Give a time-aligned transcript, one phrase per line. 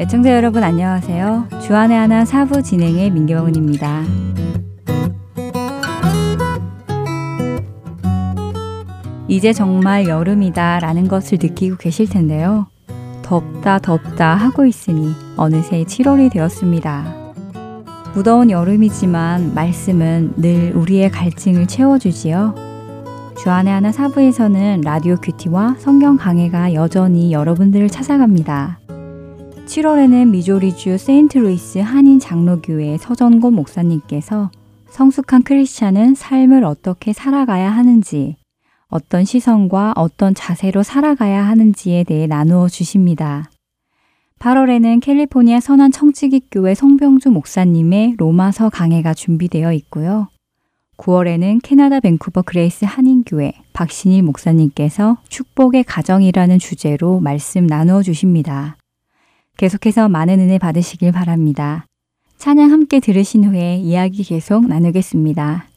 [0.00, 1.48] 애청자 여러분 안녕하세요.
[1.60, 4.04] 주안의 하나 사부 진행의 민경은입니다.
[9.26, 12.68] 이제 정말 여름이다 라는 것을 느끼고 계실 텐데요.
[13.22, 17.34] 덥다 덥다 하고 있으니 어느새 7월이 되었습니다.
[18.14, 22.54] 무더운 여름이지만 말씀은 늘 우리의 갈증을 채워주지요.
[23.42, 28.77] 주안의 하나 사부에서는 라디오 큐티와 성경 강해가 여전히 여러분들을 찾아갑니다.
[29.68, 34.50] 7월에는 미조리주 세인트루이스 한인 장로교회 서전곤 목사님께서
[34.88, 38.36] 성숙한 크리스찬은 삶을 어떻게 살아가야 하는지,
[38.88, 43.50] 어떤 시선과 어떤 자세로 살아가야 하는지에 대해 나누어 주십니다.
[44.38, 50.28] 8월에는 캘리포니아 선한 청지기교회 성병주 목사님의 로마서 강해가 준비되어 있고요.
[50.96, 58.77] 9월에는 캐나다 밴쿠버 그레이스 한인교회 박신일 목사님께서 축복의 가정이라는 주제로 말씀 나누어 주십니다.
[59.58, 61.84] 계속해서 많은 은혜 받으시길 바랍니다.
[62.38, 65.67] 찬양 함께 들으신 후에 이야기 계속 나누겠습니다.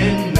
[0.00, 0.39] 부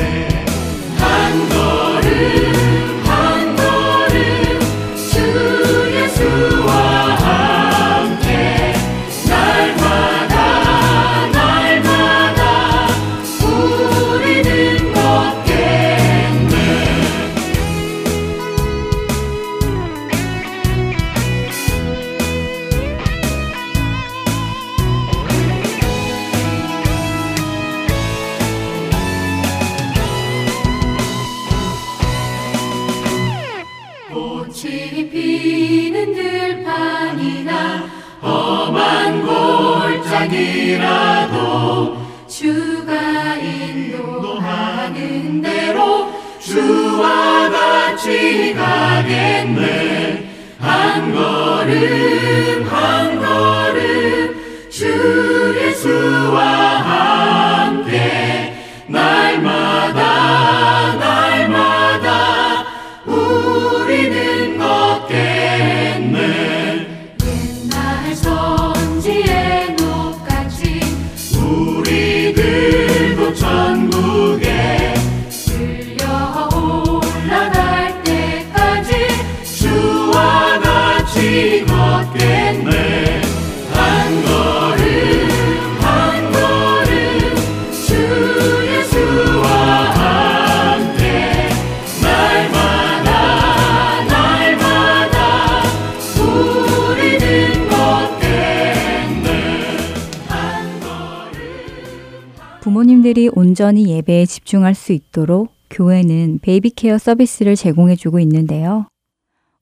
[103.70, 108.86] 온전히 예배에 집중할 수 있도록 교회는 baby care 서비스를 제공해주고 있는데요.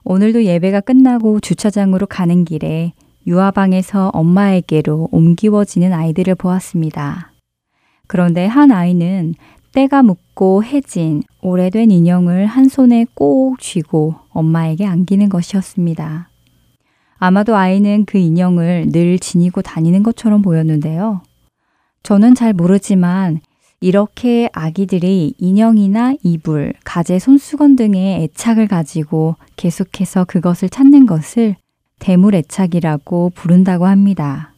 [0.03, 2.93] 오늘도 예배가 끝나고 주차장으로 가는 길에
[3.27, 7.33] 유아방에서 엄마에게로 옮겨지는 아이들을 보았습니다.
[8.07, 9.35] 그런데 한 아이는
[9.73, 16.29] 때가 묻고 해진 오래된 인형을 한 손에 꼭 쥐고 엄마에게 안기는 것이었습니다.
[17.19, 21.21] 아마도 아이는 그 인형을 늘 지니고 다니는 것처럼 보였는데요.
[22.01, 23.41] 저는 잘 모르지만
[23.81, 31.55] 이렇게 아기들이 인형이나 이불, 가재 손수건 등의 애착을 가지고 계속해서 그것을 찾는 것을
[31.99, 34.53] 대물 애착이라고 부른다고 합니다.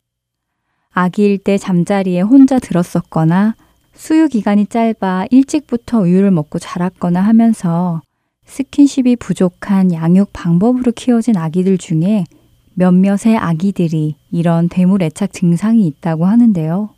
[0.92, 3.56] 아기일 때 잠자리에 혼자 들었었거나
[3.94, 8.02] 수유 기간이 짧아 일찍부터 우유를 먹고 자랐거나 하면서
[8.46, 12.26] 스킨십이 부족한 양육 방법으로 키워진 아기들 중에
[12.74, 16.90] 몇몇의 아기들이 이런 대물 애착 증상이 있다고 하는데요.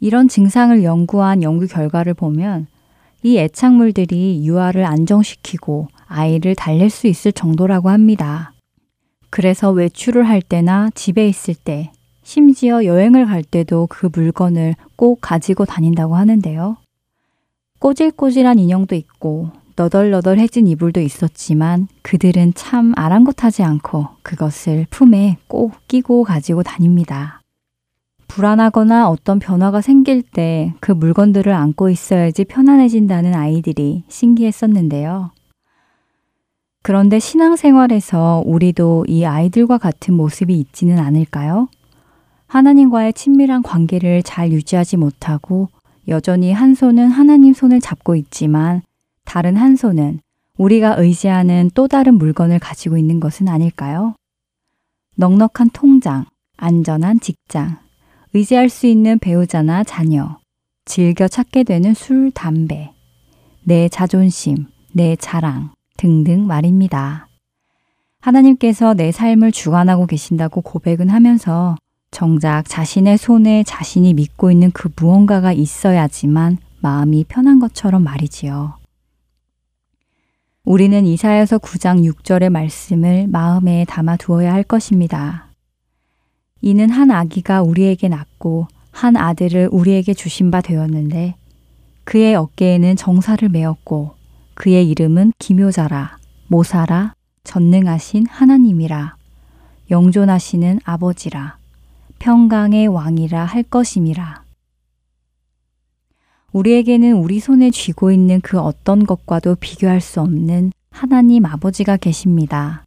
[0.00, 2.66] 이런 증상을 연구한 연구 결과를 보면
[3.22, 8.52] 이 애착물들이 유아를 안정시키고 아이를 달랠 수 있을 정도라고 합니다.
[9.30, 11.90] 그래서 외출을 할 때나 집에 있을 때,
[12.22, 16.76] 심지어 여행을 갈 때도 그 물건을 꼭 가지고 다닌다고 하는데요.
[17.80, 26.62] 꼬질꼬질한 인형도 있고 너덜너덜해진 이불도 있었지만 그들은 참 아랑곳하지 않고 그것을 품에 꼭 끼고 가지고
[26.62, 27.37] 다닙니다.
[28.28, 35.30] 불안하거나 어떤 변화가 생길 때 그 물건들을 안고 있어야지 편안해진다는 아이들이 신기했었는데요.
[36.82, 41.68] 그런데 신앙생활에서 우리도 이 아이들과 같은 모습이 있지는 않을까요?
[42.46, 45.68] 하나님과의 친밀한 관계를 잘 유지하지 못하고
[46.06, 48.80] 여전히 한 손은 하나님 손을 잡고 있지만
[49.24, 50.20] 다른 한 손은
[50.56, 54.14] 우리가 의지하는 또 다른 물건을 가지고 있는 것은 아닐까요?
[55.16, 56.24] 넉넉한 통장,
[56.56, 57.76] 안전한 직장,
[58.38, 60.38] 의지할 수 있는 배우자나 자녀,
[60.84, 62.92] 즐겨 찾게 되는 술, 담배,
[63.64, 67.26] 내 자존심, 내 자랑 등등 말입니다.
[68.20, 71.74] 하나님께서 내 삶을 주관하고 계신다고 고백은 하면서
[72.12, 78.78] 정작 자신의 손에 자신이 믿고 있는 그 무언가가 있어야지만 마음이 편한 것처럼 말이지요.
[80.64, 85.47] 우리는 이사야서 9장 6절의 말씀을 마음에 담아 두어야 할 것입니다.
[86.60, 91.34] 이는 한 아기가 우리에게 낳고 한 아들을 우리에게 주신 바 되었는데
[92.04, 94.14] 그의 어깨에는 정사를 메었고
[94.54, 96.18] 그의 이름은 기묘자라
[96.48, 97.14] 모사라
[97.44, 99.16] 전능하신 하나님이라
[99.90, 101.58] 영존하시는 아버지라
[102.18, 104.42] 평강의 왕이라 할 것임이라.
[106.52, 112.84] 우리에게는 우리 손에 쥐고 있는 그 어떤 것과도 비교할 수 없는 하나님 아버지가 계십니다.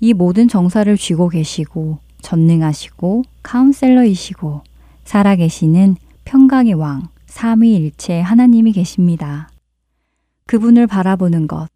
[0.00, 4.62] 이 모든 정사를 쥐고 계시고 전능하시고 카운셀러이시고
[5.04, 9.50] 살아계시는 평강의 왕 삼위일체 하나님이 계십니다.
[10.46, 11.68] 그분을 바라보는 것,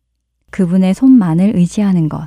[0.50, 2.26] 그분의 손만을 의지하는 것,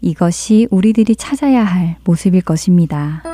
[0.00, 3.33] 이것이 우리들이 찾아야 할 모습일 것입니다.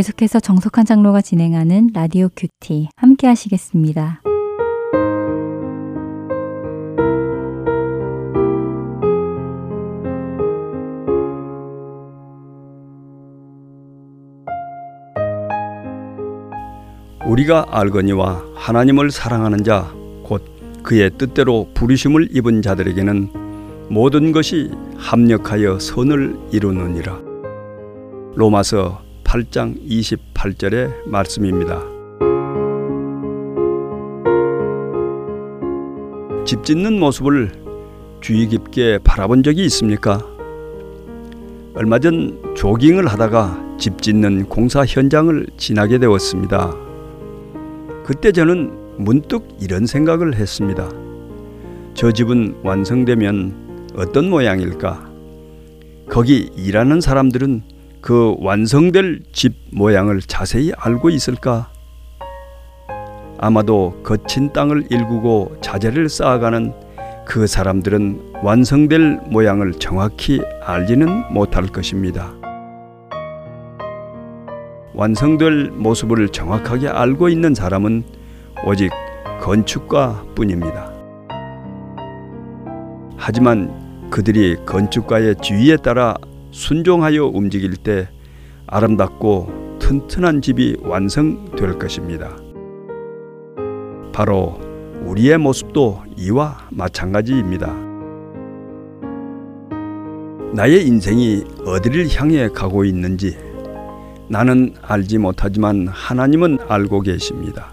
[0.00, 4.22] 계속해서 정석한 장로가 진행하는 라디오 큐티 함께 하시겠습니다.
[17.26, 19.92] 우리가 알거니와 하나님을 사랑하는 자
[20.24, 20.42] 곧
[20.82, 27.20] 그의 뜻대로 부르심을 입은 자들에게는 모든 것이 합력하여 선을 이루느니라.
[28.36, 31.80] 로마서 8장 28절의 말씀입니다.
[36.44, 37.52] 집 짓는 모습을
[38.20, 40.20] 주의 깊게 바라본 적이 있습니까?
[41.76, 46.74] 얼마 전 조깅을 하다가 집 짓는 공사 현장을 지나게 되었습니다.
[48.04, 50.90] 그때 저는 문득 이런 생각을 했습니다.
[51.94, 55.08] 저 집은 완성되면 어떤 모양일까?
[56.08, 57.62] 거기 일하는 사람들은
[58.00, 61.70] 그 완성될 집 모양을 자세히 알고 있을까?
[63.38, 66.72] 아마도 거친 땅을 일구고 자재를 쌓아가는
[67.26, 72.34] 그 사람들은 완성될 모양을 정확히 알지는 못할 것입니다.
[74.94, 78.02] 완성될 모습을 정확하게 알고 있는 사람은
[78.66, 78.90] 오직
[79.40, 80.92] 건축가 뿐입니다.
[83.16, 86.14] 하지만 그들이 건축가의 주의에 따라
[86.50, 88.08] 순종하여 움직일 때
[88.66, 92.36] 아름답고 튼튼한 집이 완성될 것입니다.
[94.12, 94.58] 바로
[95.04, 97.74] 우리의 모습도 이와 마찬가지입니다.
[100.52, 103.36] 나의 인생이 어디를 향해 가고 있는지
[104.28, 107.72] 나는 알지 못하지만 하나님은 알고 계십니다.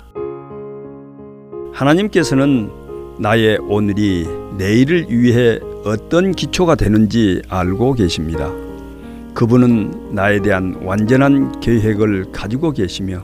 [1.73, 2.69] 하나님께서는
[3.19, 8.66] 나의 오늘이 내일을 위해 어떤 기초가 되는지 알고 계십니다.
[9.37, 13.23] 그분은 나에 대한 완전한 계획을 가지고 계시며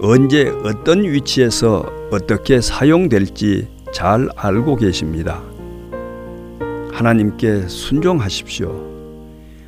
[0.00, 5.42] 언제 어떤 위치에서 어떻게 사용될지 잘 알고 계십니다.
[6.90, 8.82] 하나님께 순종하십시오.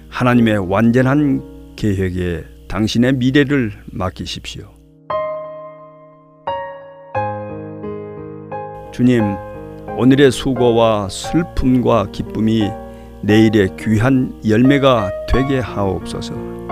[0.09, 4.71] 하나님의 완전한 계획에 당신의 미래를 맡기십시오.
[8.91, 9.23] 주님,
[9.99, 12.71] 오늘의 수고와 슬픔과 기쁨이
[13.23, 16.68] 내일의 귀한 열매가 되게 하옵소서.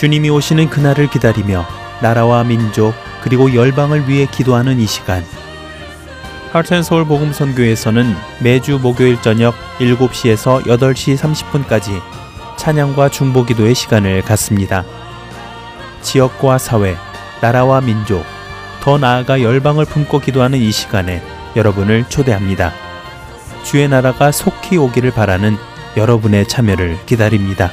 [0.00, 1.66] 주님이 오시는 그날을 기다리며
[2.00, 5.22] 나라와 민족 그리고 열방을 위해 기도하는 이 시간.
[6.52, 12.00] 하트앤 서울 복음 선교에서는 매주 목요일 저녁 7시에서 8시 30분까지
[12.56, 14.84] 찬양과 중보 기도의 시간을 갖습니다.
[16.00, 16.96] 지역과 사회,
[17.42, 18.24] 나라와 민족,
[18.80, 21.22] 더 나아가 열방을 품고 기도하는 이 시간에
[21.56, 22.72] 여러분을 초대합니다.
[23.64, 25.58] 주의 나라가 속히 오기를 바라는
[25.98, 27.70] 여러분의 참여를 기다립니다.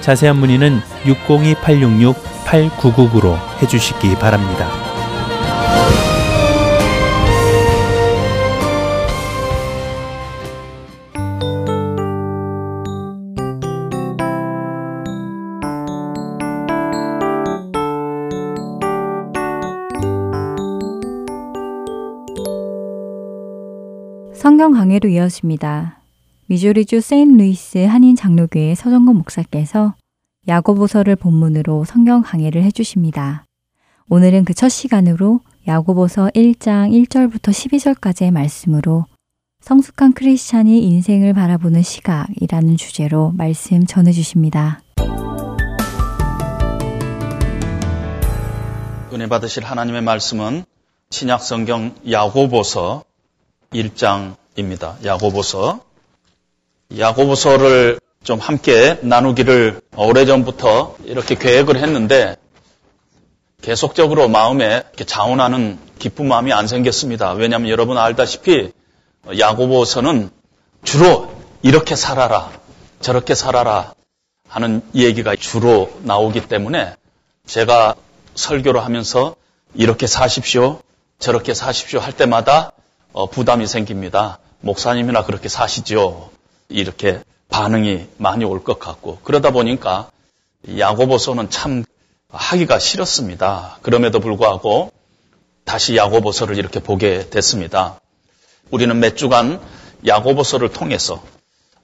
[0.00, 4.68] 자세한 문의는 602-866-8999로 해주시기 바랍니다.
[24.34, 25.97] 성경 강해로 이어집니다.
[26.50, 29.94] 미주리주 세인루이스 한인 장로교회 서정건 목사께서
[30.46, 33.44] 야고보서를 본문으로 성경 강해를 해주십니다.
[34.08, 39.04] 오늘은 그 첫 시간으로 야고보서 1장 1절부터 12절까지의 말씀으로
[39.60, 44.80] 성숙한 크리스찬이 인생을 바라보는 시각이라는 주제로 말씀 전해주십니다.
[49.12, 50.64] 은혜 받으실 하나님의 말씀은
[51.10, 53.04] 신약 성경 야고보서
[53.74, 55.04] 1장입니다.
[55.04, 55.87] 야고보서.
[56.96, 62.36] 야고보서를 좀 함께 나누기를 오래전부터 이렇게 계획을 했는데
[63.60, 67.32] 계속적으로 마음에 자원하는 기쁜 마음이 안 생겼습니다.
[67.32, 68.72] 왜냐하면 여러분 알다시피
[69.38, 70.30] 야고보서는
[70.84, 71.30] 주로
[71.62, 72.50] 이렇게 살아라,
[73.00, 73.92] 저렇게 살아라
[74.48, 76.94] 하는 얘기가 주로 나오기 때문에
[77.46, 77.96] 제가
[78.34, 79.34] 설교를 하면서
[79.74, 80.80] 이렇게 사십시오,
[81.18, 82.72] 저렇게 사십시오 할 때마다
[83.12, 84.38] 어, 부담이 생깁니다.
[84.60, 86.30] 목사님이나 그렇게 사시죠.
[86.68, 90.10] 이렇게 반응이 많이 올 것 같고 그러다 보니까
[90.78, 91.84] 야고보서는 참
[92.30, 93.78] 하기가 싫었습니다.
[93.82, 94.92] 그럼에도 불구하고
[95.64, 98.00] 다시 야고보서를 이렇게 보게 됐습니다.
[98.70, 99.60] 우리는 몇 주간
[100.06, 101.22] 야고보서를 통해서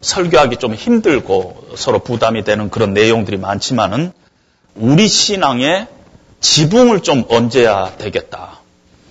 [0.01, 4.12] 설교하기 좀 힘들고 서로 부담이 되는 그런 내용들이 많지만은
[4.75, 5.87] 우리 신앙의
[6.40, 8.61] 지붕을 좀 얹어야 되겠다.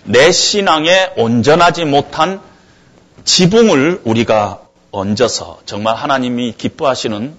[0.03, 2.41] 내 신앙에 온전하지 못한
[3.23, 4.62] 지붕을 우리가
[4.93, 7.35] 얹어서 정말 하나님이 기뻐하시는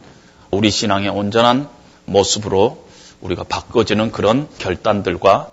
[0.51, 1.69] 우리 신앙의 온전한
[2.05, 2.85] 모습으로
[3.21, 5.51] 우리가 바꿔지는 그런 결단들과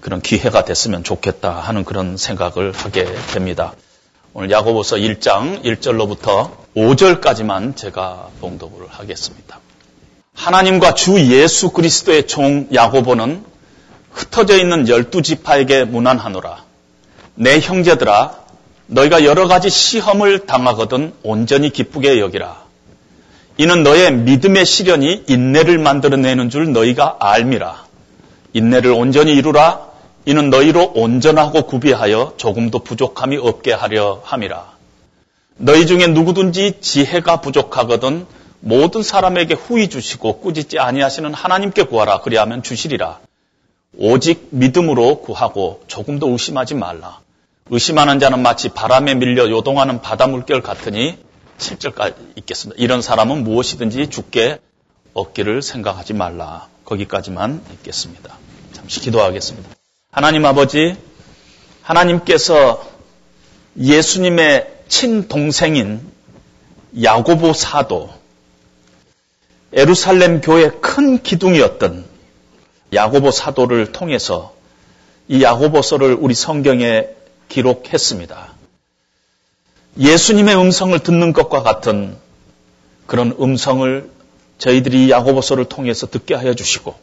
[0.00, 3.74] 그런 기회가 됐으면 좋겠다 하는 그런 생각을 하게 됩니다.
[4.32, 9.60] 오늘 야고보서 1장 1절로부터 5절까지만 제가 봉독을 하겠습니다.
[10.34, 13.44] 하나님과 주 예수 그리스도의 종 야고보는
[14.10, 16.64] 흩어져 있는 열두 지파에게 문안하노라.
[17.34, 18.41] 내 형제들아,
[18.92, 22.62] 너희가 여러 가지 시험을 당하거든 온전히 기쁘게 여기라.
[23.56, 27.86] 이는 너의 믿음의 시련이 인내를 만들어내는 줄 너희가 알미라.
[28.52, 29.92] 인내를 온전히 이루라.
[30.26, 34.72] 이는 너희로 온전하고 구비하여 조금도 부족함이 없게 하려 함이라.
[35.56, 38.26] 너희 중에 누구든지 지혜가 부족하거든
[38.60, 42.20] 모든 사람에게 후히 주시고 꾸짖지 아니하시는 하나님께 구하라.
[42.20, 43.20] 그리하면 주시리라.
[43.96, 47.22] 오직 믿음으로 구하고 조금도 의심하지 말라.
[47.74, 51.16] 의심하는 자는 마치 바람에 밀려 요동하는 바다 물결 같으니
[51.56, 52.78] 7절까지 있겠습니다.
[52.78, 54.58] 이런 사람은 무엇이든지 죽게
[55.14, 56.68] 얻기를 생각하지 말라.
[56.84, 58.36] 거기까지만 읽겠습니다.
[58.74, 59.70] 잠시 기도하겠습니다.
[60.10, 60.98] 하나님 아버지,
[61.80, 62.86] 하나님께서
[63.78, 66.02] 예수님의 친동생인
[67.02, 68.10] 야고보 사도,
[69.72, 72.04] 에루살렘 교회 큰 기둥이었던
[72.92, 74.52] 야고보 사도를 통해서
[75.26, 77.21] 이 야고보서를 우리 성경에
[77.52, 78.52] 기록했습니다.
[79.98, 82.16] 예수님의 음성을 듣는 것과 같은
[83.06, 84.10] 그런 음성을
[84.56, 86.94] 저희들이 야고보서를 통해서 듣게 하여 주시고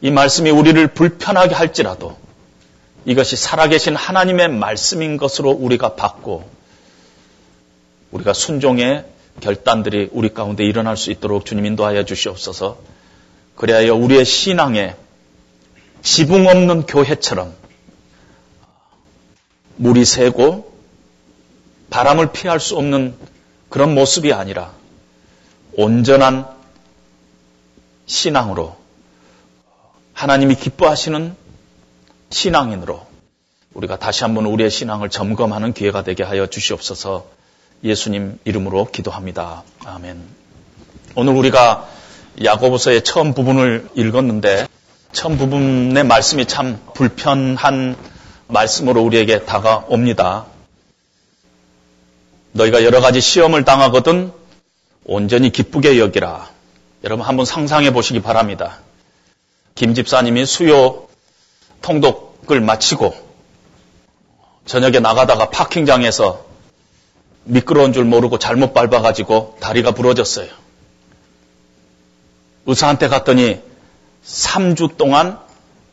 [0.00, 2.16] 이 말씀이 우리를 불편하게 할지라도
[3.04, 6.48] 이것이 살아계신 하나님의 말씀인 것으로 우리가 받고
[8.12, 9.04] 우리가 순종의
[9.40, 12.78] 결단들이 우리 가운데 일어날 수 있도록 주님 인도하여 주시옵소서.
[13.54, 14.96] 그래야 우리의 신앙에
[16.02, 17.54] 지붕 없는 교회처럼
[19.78, 20.72] 물이 새고
[21.90, 23.14] 바람을 피할 수 없는
[23.68, 24.72] 그런 모습이 아니라
[25.72, 26.46] 온전한
[28.06, 28.76] 신앙으로
[30.12, 31.34] 하나님이 기뻐하시는
[32.30, 33.06] 신앙인으로
[33.74, 37.26] 우리가 다시 한번 우리의 신앙을 점검하는 기회가 되게 하여 주시옵소서
[37.84, 39.62] 예수님 이름으로 기도합니다.
[39.84, 40.20] 아멘.
[41.14, 41.88] 오늘 우리가
[42.42, 44.66] 야고보서의 처음 부분을 읽었는데
[45.12, 47.96] 처음 부분의 말씀이 참 불편한
[48.48, 50.46] 말씀으로 우리에게 다가옵니다.
[52.52, 54.32] 너희가 여러 가지 시험을 당하거든
[55.04, 56.48] 온전히 기쁘게 여기라.
[57.04, 58.78] 여러분 한번 상상해 보시기 바랍니다.
[59.74, 61.06] 김 집사님이 수요
[61.82, 63.14] 통독을 마치고
[64.66, 66.44] 저녁에 나가다가 파킹장에서
[67.44, 70.48] 미끄러운 줄 모르고 잘못 밟아가지고 다리가 부러졌어요.
[72.66, 73.62] 의사한테 갔더니
[74.26, 75.38] 3주 동안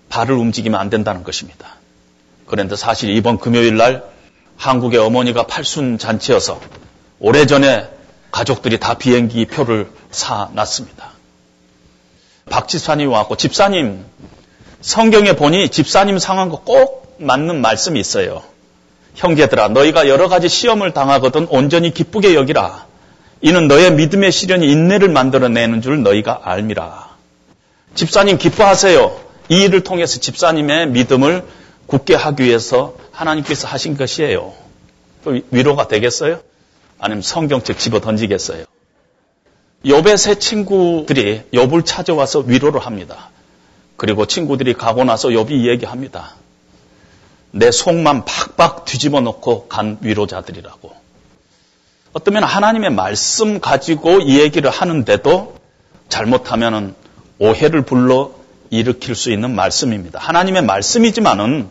[0.10, 1.76] 발을 움직이면 안 된다는 것입니다.
[2.46, 4.04] 그런데 사실 이번 금요일 날
[4.58, 6.60] 한국의 어머니가 팔순 잔치여서
[7.20, 7.90] 오래전에
[8.32, 11.12] 가족들이 다 비행기 표를 사놨습니다.
[12.50, 14.06] 박 집사님이 왔고 집사님
[14.82, 18.44] 성경에 보니 집사님 상황과 꼭 맞는 말씀이 있어요.
[19.16, 22.86] 형제들아 너희가 여러 가지 시험을 당하거든 온전히 기쁘게 여기라.
[23.42, 27.16] 이는 너의 믿음의 시련이 인내를 만들어내는 줄 너희가 알미라.
[27.96, 29.20] 집사님 기뻐하세요.
[29.50, 31.46] 이 일을 통해서 집사님의 믿음을
[31.88, 34.54] 굳게 하기 위해서 하나님께서 하신 것이에요.
[35.24, 36.42] 또 위로가 되겠어요?
[37.00, 38.66] 아니면 성경책 집어 던지겠어요?
[39.86, 43.30] 욥의 세 친구들이 욥을 찾아와서 위로를 합니다.
[43.98, 46.36] 그리고 친구들이 가고 나서 욥이 얘기합니다.
[47.52, 50.94] 내 속만 팍팍 뒤집어 놓고 간 위로자들이라고.
[52.14, 55.56] 어쩌면 하나님의 말씀 가지고 이 얘기를 하는데도
[56.10, 56.96] 잘못하면
[57.40, 58.32] 오해를 불러
[58.76, 60.20] 일으킬 수 있는 말씀입니다.
[60.20, 61.70] 하나님의 말씀이지만은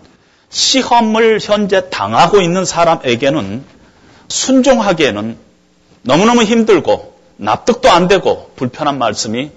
[0.51, 3.65] 시험을 현재 당하고 있는 사람에게는
[4.29, 5.37] 순종하기에는
[6.03, 9.51] 너무너무 힘들고 납득도 안 되고 불편한 말씀이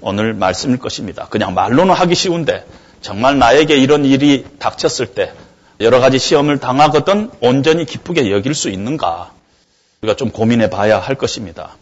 [0.00, 1.26] 오늘 말씀일 것입니다.
[1.30, 2.64] 그냥 말로는 하기 쉬운데
[3.00, 5.32] 정말 나에게 이런 일이 닥쳤을 때
[5.80, 9.32] 여러 가지 시험을 당하거든 온전히 기쁘게 여길 수 있는가
[10.02, 11.76] 우리가 좀 고민해 봐야 할 것입니다.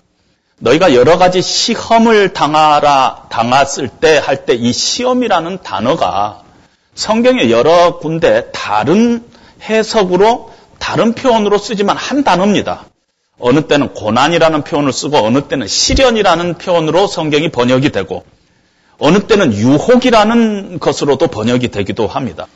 [0.62, 6.42] 너희가 여러 가지 시험을 당하라 당했을 때 할 때 이 시험이라는 단어가
[6.94, 9.24] 성경의 여러 군데 다른
[9.62, 12.84] 해석으로 다른 표현으로 쓰지만 한 단어입니다.
[13.40, 18.24] 어느 때는 고난이라는 표현을 쓰고 어느 때는 시련이라는 표현으로 성경이 번역이 되고
[18.98, 22.46] 어느 때는 유혹이라는 것으로도 번역이 되기도 합니다.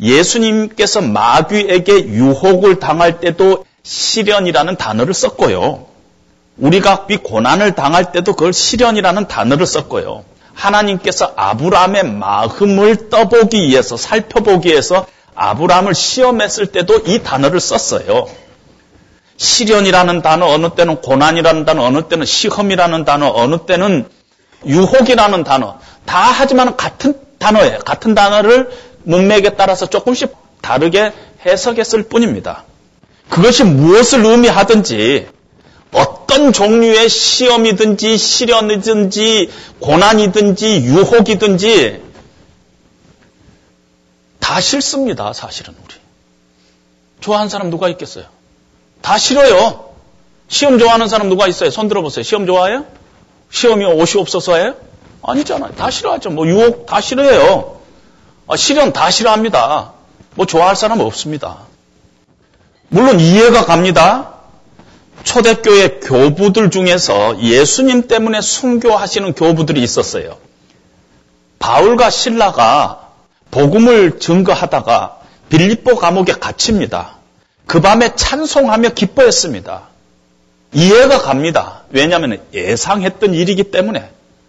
[0.00, 5.86] 예수님께서 마귀에게 유혹을 당할 때도 시련이라는 단어를 썼고요.
[6.58, 10.24] 우리가 이 고난을 당할 때도 그걸 시련이라는 단어를 썼고요.
[10.54, 18.26] 하나님께서 아브라함의 마음을 떠보기 위해서 살펴보기 위해서 아브라함을 시험했을 때도 이 단어를 썼어요.
[19.36, 24.08] 시련이라는 단어, 어느 때는 고난이라는 단어, 어느 때는 시험이라는 단어, 어느 때는
[24.64, 25.78] 유혹이라는 단어.
[26.06, 27.80] 다 하지만 같은 단어예요.
[27.80, 28.70] 같은 단어를
[29.02, 31.12] 문맥에 따라서 조금씩 다르게
[31.44, 32.64] 해석했을 뿐입니다.
[33.28, 35.28] 그것이 무엇을 의미하든지
[35.96, 42.02] 어떤 종류의 시험이든지 시련이든지 고난이든지 유혹이든지
[44.38, 45.32] 다 싫습니다.
[45.32, 45.94] 사실은 우리.
[47.20, 48.26] 좋아하는 사람 누가 있겠어요?
[49.00, 49.86] 다 싫어요.
[50.48, 51.70] 시험 좋아하는 사람 누가 있어요?
[51.70, 52.22] 손 들어보세요.
[52.22, 52.84] 시험 좋아해요?
[53.50, 54.74] 시험이 옷이 없어서예요?
[55.22, 55.74] 아니잖아요.
[55.76, 56.30] 다 싫어하죠.
[56.30, 57.80] 뭐 유혹 다 싫어해요.
[58.48, 59.92] 아, 시련 다 싫어합니다.
[60.34, 61.60] 뭐 좋아할 사람 없습니다.
[62.88, 64.35] 물론 이해가 갑니다.
[65.26, 70.38] 초대교회 교부들 중에서 예수님 때문에 순교하시는 교부들이 있었어요.
[71.58, 73.08] 바울과 신라가
[73.50, 77.16] 복음을 증거하다가 빌립보 감옥에 갇힙니다.
[77.66, 79.88] 그 밤에 찬송하며 기뻐했습니다.
[80.72, 81.82] 이해가 갑니다.
[81.90, 84.08] 왜냐하면 예상했던 일이기 때문에.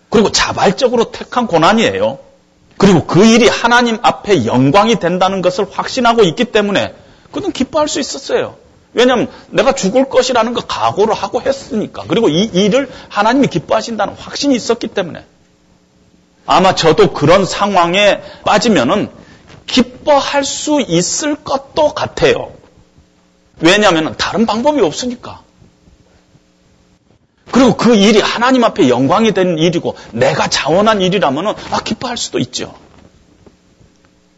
[0.09, 2.19] 그리고 자발적으로 택한 고난이에요.
[2.77, 6.93] 그리고 그 일이 하나님 앞에 영광이 된다는 것을 확신하고 있기 때문에
[7.31, 8.66] 그는 기뻐할 수 있었어요.
[8.97, 12.05] 왜냐하면 내가 죽을 것이라는 거 각오를 하고 했으니까.
[12.07, 15.23] 그리고 이 일을 하나님이 기뻐하신다는 확신이 있었기 때문에.
[16.47, 19.11] 아마 저도 그런 상황에 빠지면은
[19.67, 22.53] 기뻐할 수 있을 것도 같아요.
[23.59, 25.41] 왜냐하면 다른 방법이 없으니까.
[27.51, 32.73] 그리고 그 일이 하나님 앞에 영광이 되는 일이고 내가 자원한 일이라면 아 기뻐할 수도 있죠.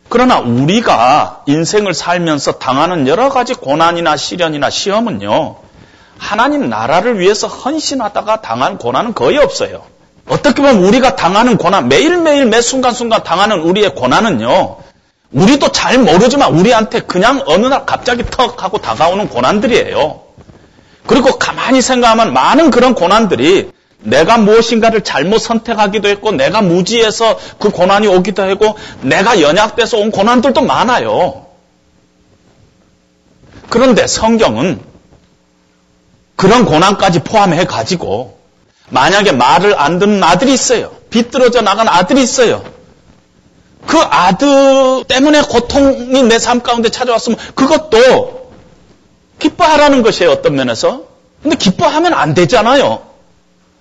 [0.09, 5.57] 그러나 우리가 인생을 살면서 당하는 여러 가지 고난이나 시련이나 시험은요.
[6.17, 9.83] 하나님 나라를 위해서 헌신하다가 당한 고난은 거의 없어요.
[10.27, 14.77] 어떻게 보면 우리가 당하는 고난, 매일매일 매 순간순간 당하는 우리의 고난은요.
[15.31, 20.21] 우리도 잘 모르지만 우리한테 그냥 어느 날 갑자기 턱 하고 다가오는 고난들이에요.
[21.05, 28.07] 그리고 가만히 생각하면 많은 그런 고난들이 내가 무엇인가를 잘못 선택하기도 했고 내가 무지해서 그 고난이
[28.07, 31.47] 오기도 하고 내가 연약돼서 온 고난들도 많아요.
[33.69, 34.79] 그런데 성경은
[36.35, 38.39] 그런 고난까지 포함해 가지고
[38.89, 40.91] 만약에 말을 안 듣는 아들이 있어요.
[41.09, 42.63] 비뚤어져 나간 아들이 있어요.
[43.85, 48.51] 그 아들 때문에 고통이 내 삶 가운데 찾아왔으면 그것도
[49.39, 50.31] 기뻐하라는 것이에요.
[50.31, 51.03] 어떤 면에서.
[51.43, 53.08] 근데 기뻐하면 안 되잖아요.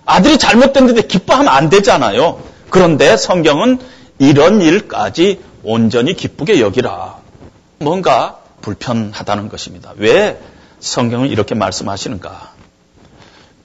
[0.09, 2.41] 아들이 잘못됐는데 기뻐하면 안 되잖아요.
[2.71, 3.79] 그런데 성경은
[4.17, 7.17] 이런 일까지 온전히 기쁘게 여기라.
[7.77, 9.93] 뭔가 불편하다는 것입니다.
[9.97, 10.41] 왜
[10.79, 12.53] 성경은 이렇게 말씀하시는가?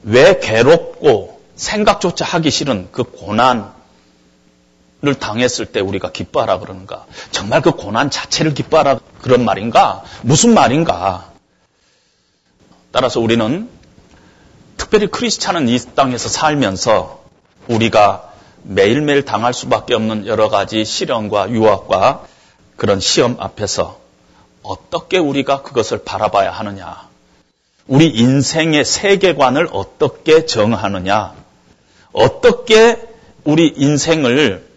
[0.02, 3.64] 왜 괴롭고 생각조차 하기 싫은 그 고난을
[5.18, 7.06] 당했을 때 우리가 기뻐하라 그러는가?
[7.30, 10.02] 정말 그 고난 자체를 기뻐하라 그런 말인가?
[10.20, 11.32] 무슨 말인가?
[12.92, 13.70] 따라서 우리는
[14.84, 17.22] 특별히 크리스찬은 이 땅에서 살면서
[17.68, 18.30] 우리가
[18.64, 22.26] 매일매일 당할 수밖에 없는 여러 가지 시련과 유혹과
[22.76, 23.98] 그런 시험 앞에서
[24.62, 27.08] 어떻게 우리가 그것을 바라봐야 하느냐.
[27.86, 31.32] 우리 인생의 세계관을 어떻게 정하느냐.
[32.12, 33.00] 어떻게
[33.44, 34.68] 우리 인생을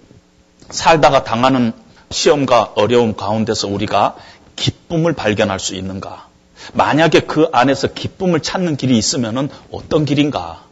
[0.69, 1.73] 살다가 당하는
[2.11, 4.15] 시험과 어려움 가운데서 우리가
[4.55, 6.26] 기쁨을 발견할 수 있는가?
[6.73, 10.63] 만약에 그 안에서 기쁨을 찾는 길이 있으면 어떤 길인가?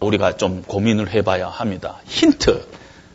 [0.00, 1.98] 우리가 좀 고민을 해봐야 합니다.
[2.06, 2.66] 힌트.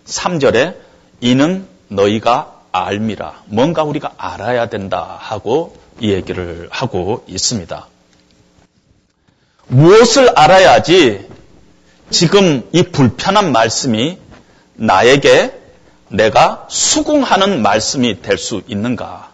[0.06, 0.75] 3절에
[1.21, 3.43] 이는 너희가 알미라.
[3.45, 7.88] 뭔가 우리가 알아야 된다 하고 이 얘기를 하고 있습니다.
[9.67, 11.27] 무엇을 알아야지
[12.10, 14.17] 지금 이 불편한 말씀이
[14.75, 15.53] 나에게
[16.10, 19.34] 내가 수긍하는 말씀이 될 수 있는가?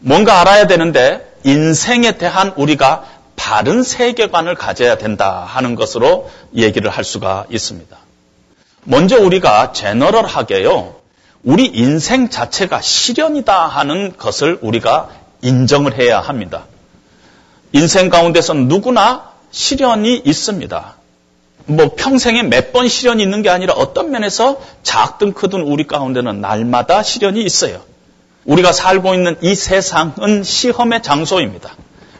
[0.00, 3.04] 뭔가 알아야 되는데 인생에 대한 우리가
[3.36, 7.96] 바른 세계관을 가져야 된다 하는 것으로 얘기를 할 수가 있습니다.
[8.84, 10.96] 먼저 우리가 제너럴하게요.
[11.44, 15.10] 우리 인생 자체가 시련이다 하는 것을 우리가
[15.42, 16.64] 인정을 해야 합니다.
[17.72, 20.94] 인생 가운데서 누구나 시련이 있습니다.
[21.66, 27.02] 뭐 평생에 몇 번 시련이 있는 게 아니라 어떤 면에서 작든 크든 우리 가운데는 날마다
[27.02, 27.80] 시련이 있어요.
[28.46, 31.74] 우리가 살고 있는 이 세상은 시험의 장소입니다.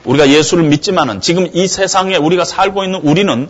[0.05, 3.49] 우리가 예수를 믿지만은 지금 이 세상에 우리가 살고 있는 우리는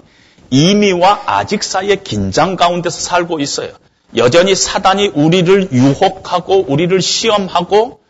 [0.50, 3.70] 이미와 아직 사이의 긴장 가운데서 살고 있어요.
[4.16, 8.00] 여전히 사단이 우리를 유혹하고 우리를 시험하고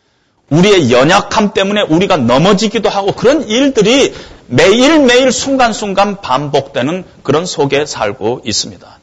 [0.51, 4.15] 우리의 연약함 때문에 우리가 넘어지기도 하고 그런 일들이
[4.49, 8.99] 매일매일 순간순간 반복되는 그런 속에 살고 있습니다.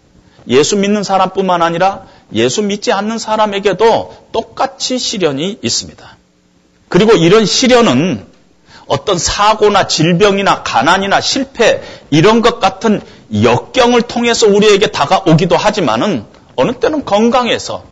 [0.47, 2.03] 예수 믿는 사람뿐만 아니라
[2.34, 6.17] 예수 믿지 않는 사람에게도 똑같이 시련이 있습니다.
[6.89, 8.25] 그리고 이런 시련은
[8.88, 13.01] 어떤 사고나 질병이나 가난이나 실패 이런 것 같은
[13.41, 16.25] 역경을 통해서 우리에게 다가오기도 하지만은
[16.56, 17.84] 어느 때는 건강해서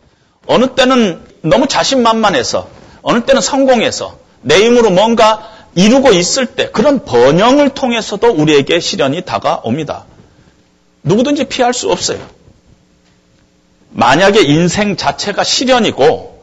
[0.46, 2.68] 어느 때는 너무 자신만만해서
[3.02, 10.04] 어느 때는 성공해서 내 힘으로 뭔가 이루고 있을 때 그런 번영을 통해서도 우리에게 시련이 다가옵니다.
[11.02, 12.18] 누구든지 피할 수 없어요.
[13.92, 16.42] 만약에 인생 자체가 시련이고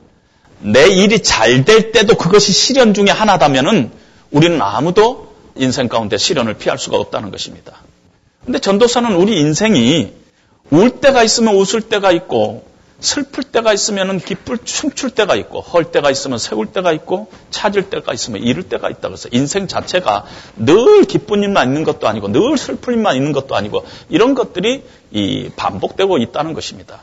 [0.62, 3.91] 내 일이 잘 될 때도 그것이 시련 중에 하나다면은
[4.31, 7.77] 우리는 아무도 인생 가운데 시련을 피할 수가 없다는 것입니다.
[8.45, 10.13] 근데 전도사는 우리 인생이
[10.71, 12.67] 울 때가 있으면 웃을 때가 있고
[12.99, 18.13] 슬플 때가 있으면 기쁠 춤출 때가 있고 헐 때가 있으면 세울 때가 있고 찾을 때가
[18.13, 20.25] 있으면 잃을 때가 있다 그래서 인생 자체가
[20.57, 25.49] 늘 기쁜 일만 있는 것도 아니고 늘 슬픈 일만 있는 것도 아니고 이런 것들이 이
[25.55, 27.01] 반복되고 있다는 것입니다.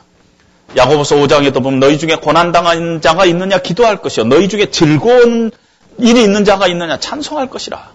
[0.75, 5.51] 야고보서 5장에도 보면 너희 중에 고난 당한 자가 있느냐 기도할 것이요 너희 중에 즐거운
[5.97, 7.91] 일이 있는 자가 있느냐 찬송할 것이라.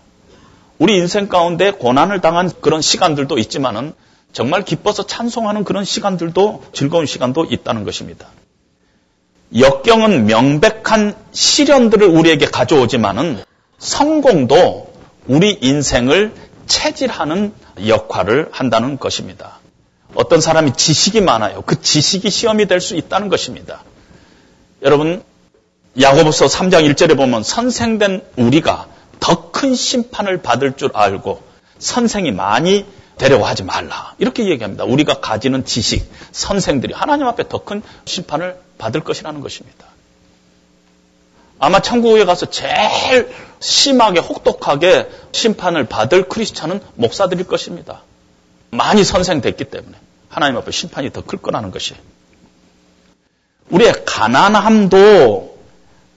[0.78, 3.92] 우리 인생 가운데 고난을 당한 그런 시간들도 있지만은
[4.32, 8.26] 정말 기뻐서 찬송하는 그런 시간들도 즐거운 시간도 있다는 것입니다.
[9.56, 13.44] 역경은 명백한 시련들을 우리에게 가져오지만은
[13.78, 14.92] 성공도
[15.26, 16.32] 우리 인생을
[16.66, 17.52] 체질하는
[17.86, 19.60] 역할을 한다는 것입니다.
[20.14, 21.62] 어떤 사람이 지식이 많아요.
[21.62, 23.82] 그 지식이 시험이 될 수 있다는 것입니다.
[24.82, 25.22] 여러분,
[26.00, 28.86] 야고보서 3장 1절에 보면 선생된 우리가
[29.20, 31.42] 더 큰 심판을 받을 줄 알고
[31.78, 32.84] 선생이 많이
[33.18, 34.14] 데려하지 말라.
[34.18, 34.84] 이렇게 얘기합니다.
[34.84, 39.86] 우리가 가지는 지식, 선생들이 하나님 앞에 더 큰 심판을 받을 것이라는 것입니다.
[41.60, 48.02] 아마 천국에 가서 제일 심하게 혹독하게 심판을 받을 크리스찬은 목사들일 것입니다.
[48.72, 49.92] 많이 선생됐기 때문에
[50.28, 51.94] 하나님 앞에 심판이 더 클 거라는 것이.
[53.70, 55.58] 우리의 가난함도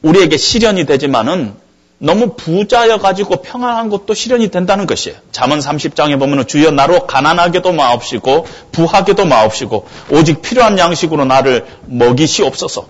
[0.02, 1.54] 우리에게 시련이 되지만은
[1.98, 5.18] 너무 부자여 가지고 평안한 것도 실현이 된다는 것이에요.
[5.32, 12.88] 잠언 30장에 보면 주여 나로 가난하게도 마옵시고 부하게도 마옵시고 오직 필요한 양식으로 나를 먹이시옵소서.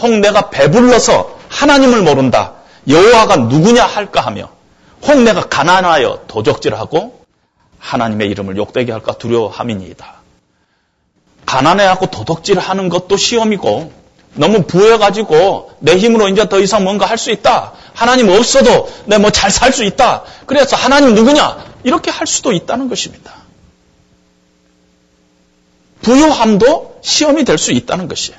[0.00, 2.54] 혹 내가 배불러서 하나님을 모른다.
[2.88, 4.50] 여호와가 누구냐 할까 하며
[5.02, 7.17] 혹 내가 가난하여 도적질하고
[7.78, 10.14] 하나님의 이름을 욕되게 할까 두려워함이니이다.
[11.46, 13.92] 가난해하고 도덕질 하는 것도 시험이고
[14.34, 17.72] 너무 부여가지고 내 힘으로 이제 더 이상 뭔가 할 수 있다.
[17.94, 20.24] 하나님 없어도 내 뭐 잘 살 수 있다.
[20.46, 21.64] 그래서 하나님 누구냐?
[21.84, 23.32] 이렇게 할 수도 있다는 것입니다.
[26.02, 28.38] 부유함도 시험이 될 수 있다는 것이에요.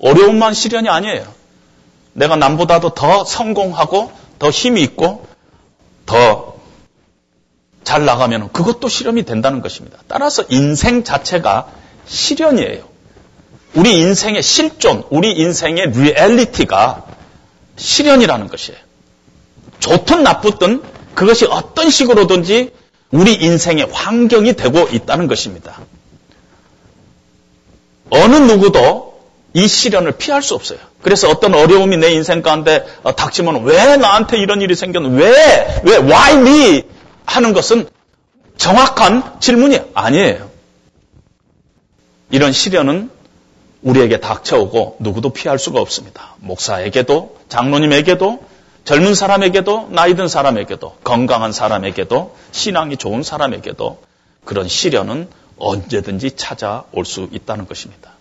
[0.00, 1.26] 어려움만 시련이 아니에요.
[2.12, 5.26] 내가 남보다도 더 성공하고 더 힘이 있고
[6.06, 6.47] 더
[7.88, 9.96] 잘 나가면 그것도 실험이 된다는 것입니다.
[10.08, 11.68] 따라서 인생 자체가
[12.04, 12.86] 시련이에요.
[13.72, 17.04] 우리 인생의 실존, 우리 인생의 리얼리티가
[17.76, 18.78] 시련이라는 것이에요.
[19.80, 20.82] 좋든 나쁘든
[21.14, 22.72] 그것이 어떤 식으로든지
[23.10, 25.78] 우리 인생의 환경이 되고 있다는 것입니다.
[28.10, 29.18] 어느 누구도
[29.54, 30.78] 이 시련을 피할 수 없어요.
[31.00, 35.96] 그래서 어떤 어려움이 내 인생 가운데 어, 닥치면 왜 나한테 이런 일이 생겼는 왜, 왜,
[35.96, 36.97] why me?
[37.28, 37.88] 하는 것은
[38.56, 40.50] 정확한 질문이 아니에요.
[42.30, 43.10] 이런 시련은
[43.82, 46.34] 우리에게 닥쳐오고 누구도 피할 수가 없습니다.
[46.38, 48.42] 목사에게도, 장로님에게도,
[48.84, 54.02] 젊은 사람에게도, 나이 든 사람에게도, 건강한 사람에게도, 신앙이 좋은 사람에게도
[54.44, 58.12] 그런 시련은 언제든지 찾아올 수 있다는 것입니다.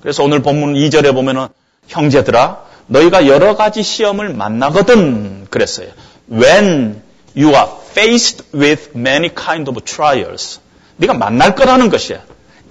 [0.00, 1.48] 그래서 오늘 본문 2절에 보면은
[1.88, 5.88] 형제들아 너희가 여러 가지 시험을 만나거든 그랬어요.
[6.30, 7.02] When
[7.36, 10.60] you are faced with many kind of trials.
[10.96, 12.18] 네가 만날 거라는 것이야.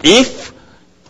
[0.05, 0.51] If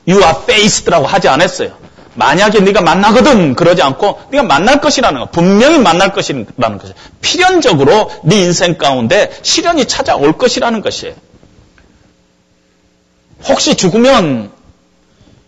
[0.08, 1.80] you are faced라고 하지 않았어요.
[2.14, 6.96] 만약에 네가 만나거든 그러지 않고 네가 만날 것이라는 거 분명히 만날 것이라는 것이에요.
[7.22, 11.16] 필연적으로 네 인생 가운데 시련이 찾아올 것이라는 것이에요.
[13.48, 14.52] 혹시 죽으면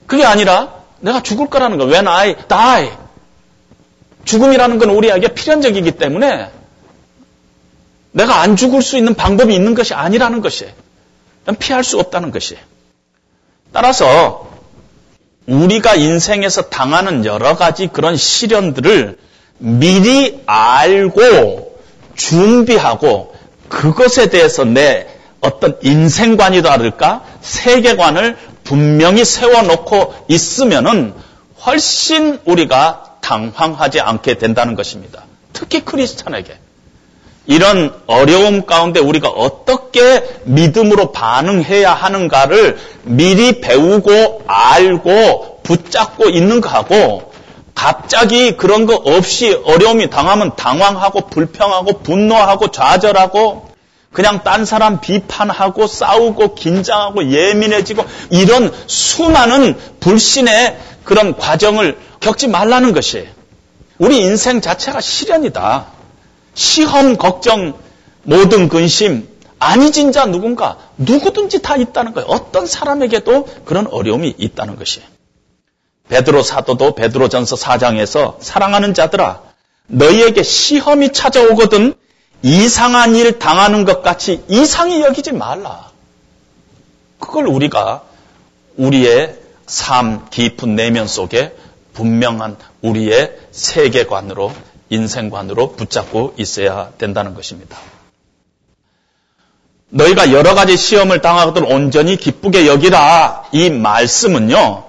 [0.08, 1.86] 그게 아니라 내가 죽을 거라는 거.
[1.86, 2.92] When I die.
[4.26, 6.50] 죽음이라는 건 우리에게 필연적이기 때문에
[8.14, 10.72] 내가 안 죽을 수 있는 방법이 있는 것이 아니라는 것이에요.
[11.60, 12.62] 피할 수 없다는 것이에요.
[13.74, 14.50] 따라서
[15.48, 19.18] 우리가 인생에서 당하는 여러 가지 그런 시련들을
[19.58, 21.80] 미리 알고
[22.16, 23.36] 준비하고
[23.68, 25.08] 그것에 대해서 내
[25.42, 31.14] 어떤 인생관이 다를까 세계관을 분명히 세워놓고 있으면은
[31.66, 35.24] 훨씬 우리가 당황하지 않게 된다는 것입니다.
[35.52, 36.63] 특히 크리스찬에게.
[37.46, 47.34] 이런 어려움 가운데 우리가 어떻게 믿음으로 반응해야 하는가를 미리 배우고 알고 붙잡고 있는가하고
[47.76, 53.74] 갑자기 그런 거 없이 어려움이 당하면 당황하고 불평하고 분노하고 좌절하고
[54.14, 63.28] 그냥 딴 사람 비판하고 싸우고 긴장하고 예민해지고 이런 수많은 불신의 그런 과정을 겪지 말라는 것이에요.
[63.98, 65.88] 우리 인생 자체가 시련이다.
[66.54, 67.74] 시험, 걱정,
[68.24, 69.28] 모든 근심,
[69.60, 72.28] 아니 진 자 누군가, 누구든지 다 있다는 거예요.
[72.30, 75.08] 어떤 사람에게도 그런 어려움이 있다는 것이에요.
[76.10, 79.42] 베드로 사도도 베드로전서 4장에서 사랑하는 자들아
[79.88, 81.94] 너희에게 시험이 찾아오거든
[82.42, 85.92] 이상한 일 당하는 것 같이 이상히 여기지 말라.
[87.20, 88.04] 그걸 우리가
[88.76, 91.56] 우리의 삶 깊은 내면 속에
[91.94, 94.52] 분명한 우리의 세계관으로
[94.94, 97.78] 인생관으로 붙잡고 있어야 된다는 것입니다.
[99.90, 103.46] 너희가 여러 가지 시험을 당하거든 온전히 기쁘게 여기라.
[103.52, 104.86] 이 말씀은요,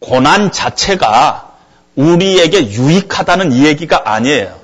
[0.00, 1.52] 고난 자체가
[1.94, 4.58] 우리에게 유익하다는 이 얘기가 아니에요.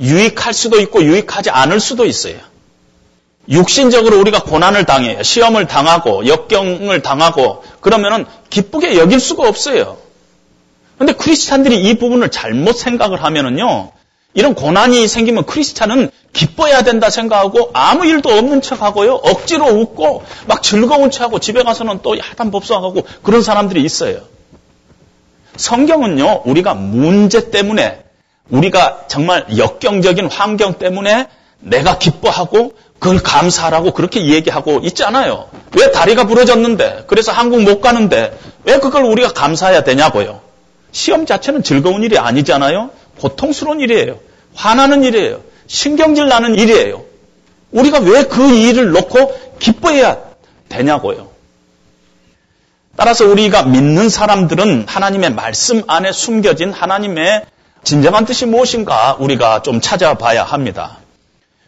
[0.00, 2.36] 유익할 수도 있고 유익하지 않을 수도 있어요.
[3.48, 5.22] 육신적으로 우리가 고난을 당해요.
[5.22, 9.96] 시험을 당하고 역경을 당하고 그러면은 기쁘게 여길 수가 없어요.
[10.98, 13.92] 근데 크리스찬들이 이 부분을 잘못 생각을 하면은요.
[14.34, 19.14] 이런 고난이 생기면 크리스찬은 기뻐해야 된다 생각하고 아무 일도 없는 척하고요.
[19.14, 24.20] 억지로 웃고 막 즐거운 척하고 집에 가서는 또 야단 법석하고 그런 사람들이 있어요.
[25.56, 26.42] 성경은요.
[26.44, 28.04] 우리가 문제 때문에
[28.50, 31.26] 우리가 정말 역경적인 환경 때문에
[31.60, 35.48] 내가 기뻐하고 그걸 감사하라고 그렇게 얘기하고 있지 않아요.
[35.76, 40.40] 왜 다리가 부러졌는데, 그래서 한국 못 가는데, 왜 그걸 우리가 감사해야 되냐고요.
[40.92, 42.90] 시험 자체는 즐거운 일이 아니잖아요.
[43.20, 44.18] 고통스러운 일이에요.
[44.54, 45.40] 화나는 일이에요.
[45.66, 47.04] 신경질 나는 일이에요.
[47.72, 50.16] 우리가 왜 그 일을 놓고 기뻐해야
[50.68, 51.28] 되냐고요.
[52.96, 57.44] 따라서 우리가 믿는 사람들은 하나님의 말씀 안에 숨겨진 하나님의
[57.84, 60.98] 진정한 뜻이 무엇인가 우리가 좀 찾아봐야 합니다.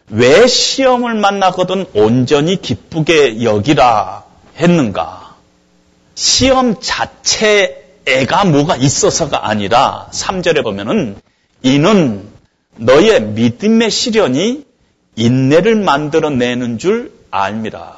[0.09, 4.25] 왜 시험을 만나거든 온전히 기쁘게 여기라
[4.57, 5.35] 했는가?
[6.15, 7.80] 시험 자체
[8.27, 11.21] 가 뭐가 있어서가 아니라 3절에 보면은
[11.63, 12.27] 이는
[12.75, 14.65] 너의 믿음의 시련이
[15.15, 17.97] 인내를 만들어내는 줄 알미라.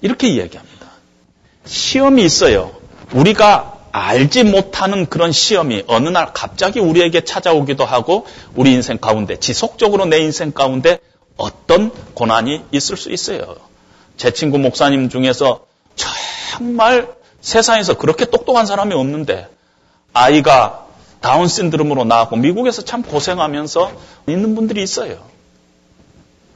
[0.00, 0.86] 이렇게 이야기합니다.
[1.64, 2.72] 시험이 있어요.
[3.12, 10.06] 우리가 알지 못하는 그런 시험이 어느 날 갑자기 우리에게 찾아오기도 하고 우리 인생 가운데 지속적으로
[10.06, 10.98] 내 인생 가운데
[11.36, 13.56] 어떤 고난이 있을 수 있어요.
[14.16, 15.64] 제 친구 목사님 중에서
[15.96, 17.08] 정말
[17.40, 19.48] 세상에서 그렇게 똑똑한 사람이 없는데
[20.12, 20.86] 아이가
[21.20, 23.92] 다운 신드롬으로 나왔고 미국에서 참 고생하면서
[24.28, 25.18] 있는 분들이 있어요.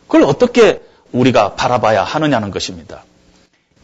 [0.07, 0.81] 그걸 어떻게
[1.13, 3.05] 우리가 바라봐야 하느냐는 것입니다.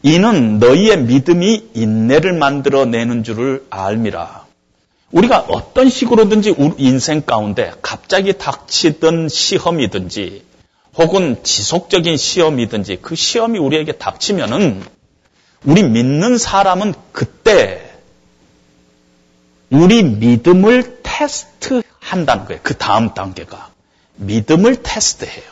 [0.02, 4.46] 이는 너희의 믿음이 인내를 만들어내는 줄을 알미라.
[5.12, 10.44] 우리가 어떤 식으로든지 인생 가운데 갑자기 닥치던 시험이든지
[10.96, 14.82] 혹은 지속적인 시험이든지 그 시험이 우리에게 닥치면은
[15.64, 17.90] 우리 믿는 사람은 그때
[19.70, 22.60] 우리 믿음을 테스트한다는 거예요.
[22.62, 23.68] 그 다음 단계가.
[24.16, 25.44] 믿음을 테스트해요.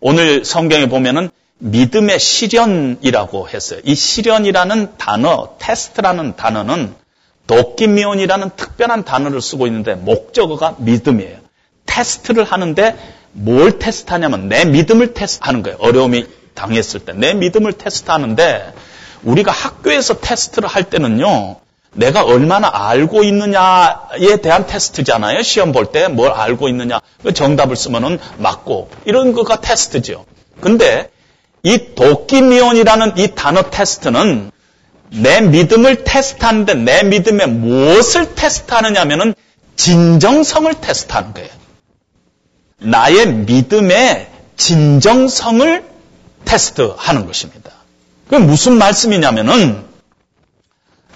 [0.00, 3.80] 오늘 성경에 보면은 믿음의 시련이라고 했어요.
[3.84, 6.94] 이 시련이라는 단어, 테스트라는 단어는
[7.46, 11.38] δοκίμιον이라는 특별한 단어를 쓰고 있는데 목적어가 믿음이에요.
[11.86, 12.96] 테스트를 하는데
[13.32, 15.78] 뭘 테스트하냐면 내 믿음을 테스트하는 거예요.
[15.80, 18.74] 어려움이 당했을 때 내 믿음을 테스트하는데
[19.22, 21.56] 우리가 학교에서 테스트를 할 때는요.
[21.92, 25.42] 내가 얼마나 알고 있느냐에 대한 테스트잖아요.
[25.42, 27.00] 시험 볼 때 뭘 알고 있느냐.
[27.22, 30.24] 그 정답을 쓰면은 맞고 이런 거가 테스트죠.
[30.60, 31.10] 근데
[31.62, 34.50] 이 도끼미온이라는 이 단어 테스트는
[35.10, 39.34] 내 믿음을 테스트하는데 내 믿음에 무엇을 테스트하느냐면은
[39.76, 41.48] 진정성을 테스트하는 거예요.
[42.80, 45.84] 나의 믿음의 진정성을
[46.44, 47.70] 테스트하는 것입니다.
[48.28, 49.84] 그게 무슨 말씀이냐면은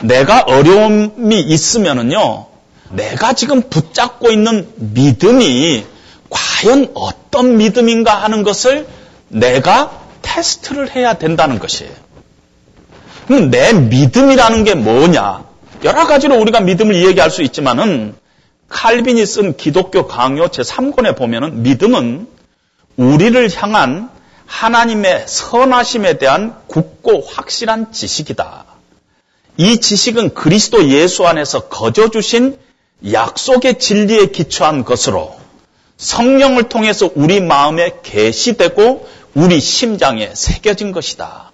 [0.01, 2.47] 내가 어려움이 있으면은요,
[2.91, 5.85] 내가 지금 붙잡고 있는 믿음이
[6.31, 8.87] 과연 어떤 믿음인가 하는 것을
[9.29, 11.93] 내가 테스트를 해야 된다는 것이에요.
[13.27, 15.45] 그럼 내 믿음이라는 게 뭐냐?
[15.85, 18.15] 여러 가지로 우리가 믿음을 이야기할 수 있지만은
[18.69, 22.27] 칼빈이 쓴 기독교 강요 제3권에 보면은 믿음은
[22.97, 24.11] 우리를 향한
[24.53, 28.67] 하나님의 선하심에 대한 굳고 확실한 지식이다.
[29.57, 32.59] 이 지식은 그리스도 예수 안에서 거저 주신
[33.11, 35.37] 약속의 진리에 기초한 것으로
[35.97, 41.51] 성령을 통해서 우리 마음에 계시되고 우리 심장에 새겨진 것이다.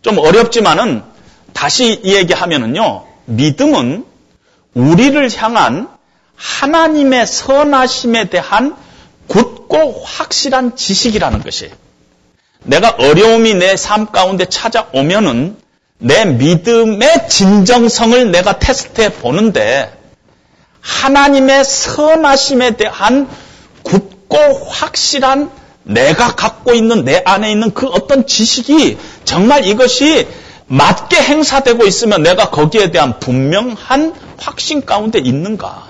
[0.00, 1.04] 좀 어렵지만은
[1.52, 3.06] 다시 얘기하면은요.
[3.26, 4.06] 믿음은
[4.74, 5.88] 우리를 향한
[6.34, 8.74] 하나님의 선하심에 대한
[9.28, 11.85] 굳고 확실한 지식이라는 것이에요.
[12.66, 15.56] 내가 어려움이 내 삶 가운데 찾아오면은
[15.98, 19.92] 내 믿음의 진정성을 내가 테스트해 보는데
[20.80, 23.28] 하나님의 선하심에 대한
[23.82, 24.36] 굳고
[24.68, 25.50] 확실한
[25.84, 30.26] 내가 갖고 있는 내 안에 있는 그 어떤 지식이 정말 이것이
[30.66, 35.86] 맞게 행사되고 있으면 내가 거기에 대한 분명한 확신 가운데 있는가?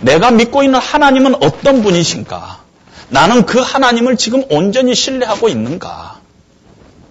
[0.00, 2.61] 내가 믿고 있는 하나님은 어떤 분이신가?
[3.12, 6.20] 나는 그 하나님을 지금 온전히 신뢰하고 있는가?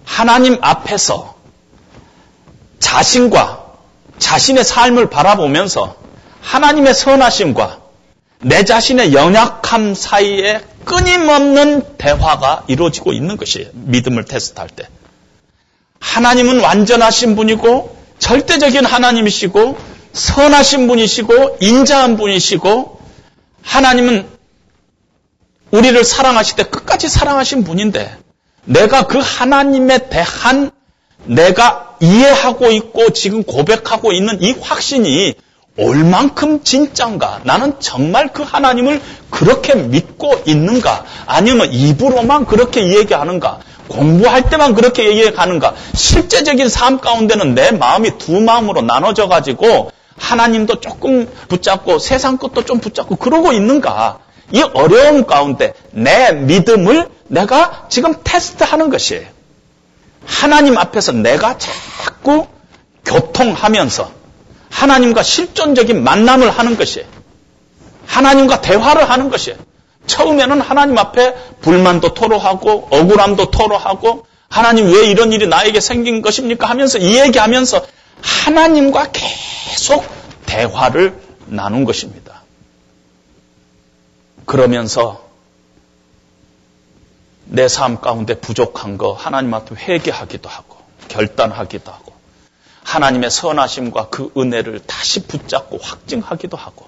[0.04, 1.36] 하나님 앞에서
[2.80, 3.66] 자신과
[4.18, 5.94] 자신의 삶을 바라보면서
[6.40, 7.78] 하나님의 선하심과
[8.40, 13.68] 내 자신의 연약함 사이에 끊임없는 대화가 이루어지고 있는 것이에요.
[13.72, 14.88] 믿음을 테스트할 때.
[16.00, 19.78] 하나님은 완전하신 분이고 절대적인 하나님이시고
[20.12, 23.00] 선하신 분이시고 인자한 분이시고
[23.62, 24.31] 하나님은
[25.72, 28.16] 우리를 사랑하실 때 끝까지 사랑하신 분인데
[28.64, 30.70] 내가 그 하나님에 대한
[31.24, 35.34] 내가 이해하고 있고 지금 고백하고 있는 이 확신이
[35.78, 37.40] 얼만큼 진짠가?
[37.44, 39.00] 나는 정말 그 하나님을
[39.30, 41.04] 그렇게 믿고 있는가?
[41.24, 43.60] 아니면 입으로만 그렇게 얘기하는가?
[43.88, 45.74] 공부할 때만 그렇게 얘기하는가?
[45.94, 52.78] 실제적인 삶 가운데는 내 마음이 두 마음으로 나눠져 가지고 하나님도 조금 붙잡고 세상 것도 좀
[52.78, 54.18] 붙잡고 그러고 있는가?
[54.52, 59.26] 이 어려움 가운데 내 믿음을 내가 지금 테스트하는 것이에요.
[60.26, 62.46] 하나님 앞에서 내가 자꾸
[63.04, 64.10] 교통하면서
[64.70, 67.06] 하나님과 실존적인 만남을 하는 것이에요.
[68.06, 69.58] 하나님과 대화를 하는 것이에요.
[70.06, 76.98] 처음에는 하나님 앞에 불만도 토로하고 억울함도 토로하고 하나님 왜 이런 일이 나에게 생긴 것입니까 하면서
[76.98, 77.86] 이 얘기하면서
[78.20, 80.04] 하나님과 계속
[80.46, 82.41] 대화를 나눈 것입니다.
[84.46, 85.28] 그러면서
[87.46, 90.78] 내 삶 가운데 부족한 거 하나님 앞에 회개하기도 하고
[91.08, 92.12] 결단하기도 하고
[92.84, 96.86] 하나님의 선하심과 그 은혜를 다시 붙잡고 확증하기도 하고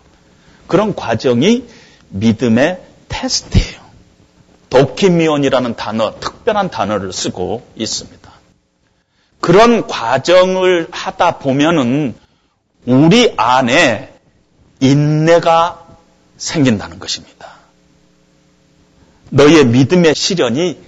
[0.67, 1.65] 그런 과정이
[2.09, 3.85] 믿음의 테스트예요.
[4.71, 8.31] 도키미온이라는 단어, 특별한 단어를 쓰고 있습니다.
[9.41, 12.17] 그런 과정을 하다 보면은
[12.87, 14.13] 우리 안에
[14.81, 15.84] 인내가
[16.37, 17.55] 생긴다는 것입니다.
[19.31, 20.79] 너의 믿음의 시련이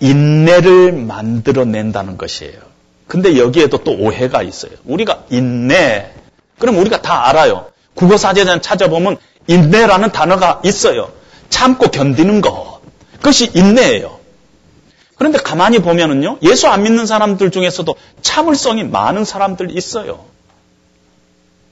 [0.00, 2.58] 인내를 만들어낸다는 것이에요.
[3.06, 4.72] 근데 여기에도 또 오해가 있어요.
[4.84, 6.12] 우리가 인내.
[6.58, 7.70] 그럼 우리가 다 알아요.
[7.94, 11.12] 국어사전에 찾아보면 인내라는 단어가 있어요.
[11.48, 12.80] 참고 견디는 것.
[13.16, 14.18] 그것이 인내예요.
[15.16, 20.24] 그런데 가만히 보면은요, 예수 안 믿는 사람들 중에서도 참을성이 많은 사람들 있어요.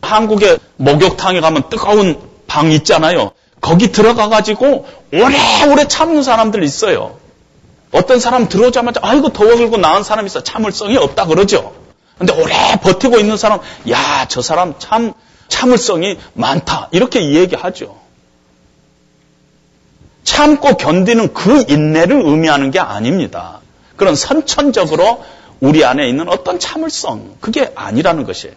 [0.00, 3.32] 한국의 목욕탕에 가면 뜨거운 방 있잖아요.
[3.62, 7.16] 거기 들어가가지고 오래오래 참는 사람들 있어요.
[7.92, 11.74] 어떤 사람 들어오자마자 아이고 더워 긁고 나은 사람 있어 참을성이 없다 그러죠.
[12.18, 15.14] 근데 오래 버티고 있는 사람 야 저 사람 참
[15.48, 17.96] 참을성이 많다 이렇게 이야기하죠.
[20.24, 23.60] 참고 견디는 그 인내를 의미하는 게 아닙니다.
[23.96, 25.24] 그런 선천적으로
[25.60, 28.54] 우리 안에 있는 어떤 참을성 그게 아니라는 것이에요.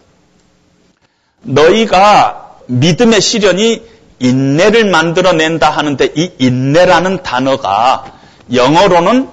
[1.42, 3.82] 너희가 믿음의 시련이
[4.18, 8.12] 인내를 만들어낸다 하는데 이 인내라는 단어가
[8.52, 9.28] 영어로는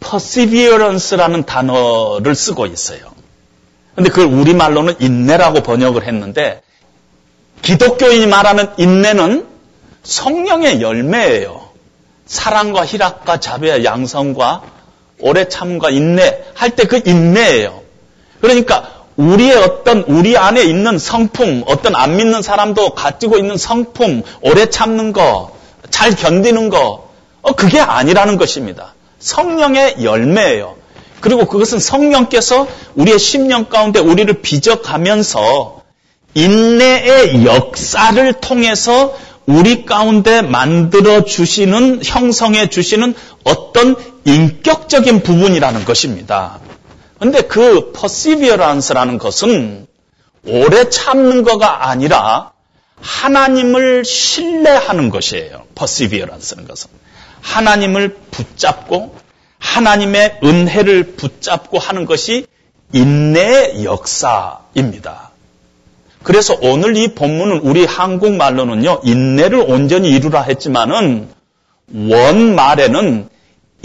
[0.00, 3.00] perseverance라는 단어를 쓰고 있어요.
[3.94, 6.60] 근데 그걸 우리말로는 인내라고 번역을 했는데
[7.62, 9.46] 기독교인이 말하는 인내는
[10.02, 11.70] 성령의 열매예요.
[12.26, 14.62] 사랑과 희락과 자비와 양성과
[15.20, 17.82] 오래 참과 인내 할 때 그 인내예요.
[18.40, 24.66] 그러니까 우리의 어떤 우리 안에 있는 성품, 어떤 안 믿는 사람도 가지고 있는 성품, 오래
[24.66, 25.56] 참는 거,
[25.90, 27.08] 잘 견디는 거,
[27.42, 28.94] 어, 그게 아니라는 것입니다.
[29.18, 30.76] 성령의 열매예요.
[31.20, 35.80] 그리고 그것은 성령께서 우리의 심령 가운데 우리를 빚어가면서
[36.34, 43.14] 인내의 역사를 통해서 우리 가운데 만들어 주시는, 형성해 주시는
[43.44, 46.58] 어떤 인격적인 부분이라는 것입니다.
[47.18, 49.86] 근데 그 perseverance라는 것은
[50.46, 52.52] 오래 참는 거가 아니라
[53.00, 55.64] 하나님을 신뢰하는 것이에요.
[55.74, 56.90] perseverance는 것은.
[57.40, 59.16] 하나님을 붙잡고
[59.58, 62.46] 하나님의 은혜를 붙잡고 하는 것이
[62.92, 65.30] 인내의 역사입니다.
[66.22, 71.28] 그래서 오늘 이 본문은 우리 한국말로는요, 인내를 온전히 이루라 했지만은
[71.92, 73.28] 원말에는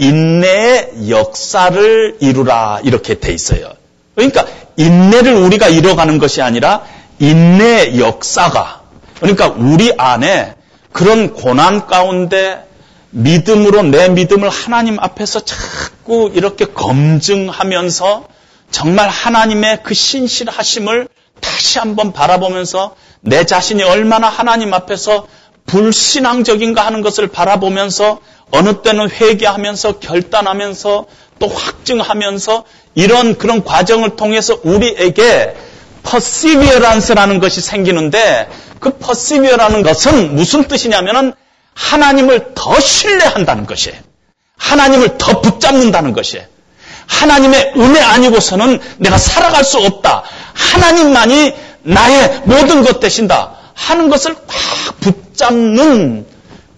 [0.02, 3.72] 인내의 역사를 이루라 이렇게 돼 있어요.
[4.16, 4.46] 그러니까
[4.76, 6.82] 인내를 우리가 이뤄가는 것이 아니라
[7.20, 8.82] 인내의 역사가
[9.20, 10.56] 그러니까 우리 안에
[10.90, 12.66] 그런 고난 가운데
[13.10, 18.26] 믿음으로 내 믿음을 하나님 앞에서 자꾸 이렇게 검증하면서
[18.72, 21.08] 정말 하나님의 그 신실하심을
[21.40, 25.28] 다시 한번 바라보면서 내 자신이 얼마나 하나님 앞에서
[25.66, 31.06] 불신앙적인가 하는 것을 바라보면서 어느 때는 회개하면서 결단하면서
[31.38, 35.54] 또 확증하면서 이런 그런 과정을 통해서 우리에게
[36.02, 38.48] perseverance라는 것이 생기는데
[38.80, 41.32] 그 퍼시비어라는 것은 무슨 뜻이냐면은
[41.74, 43.98] 하나님을 더 신뢰한다는 것이에요.
[44.58, 46.44] 하나님을 더 붙잡는다는 것이에요.
[47.06, 50.22] 하나님의 은혜 아니고서는 내가 살아갈 수 없다.
[50.52, 53.54] 하나님만이 나의 모든 것 되신다.
[53.74, 56.26] 하는 것을 확 붙잡는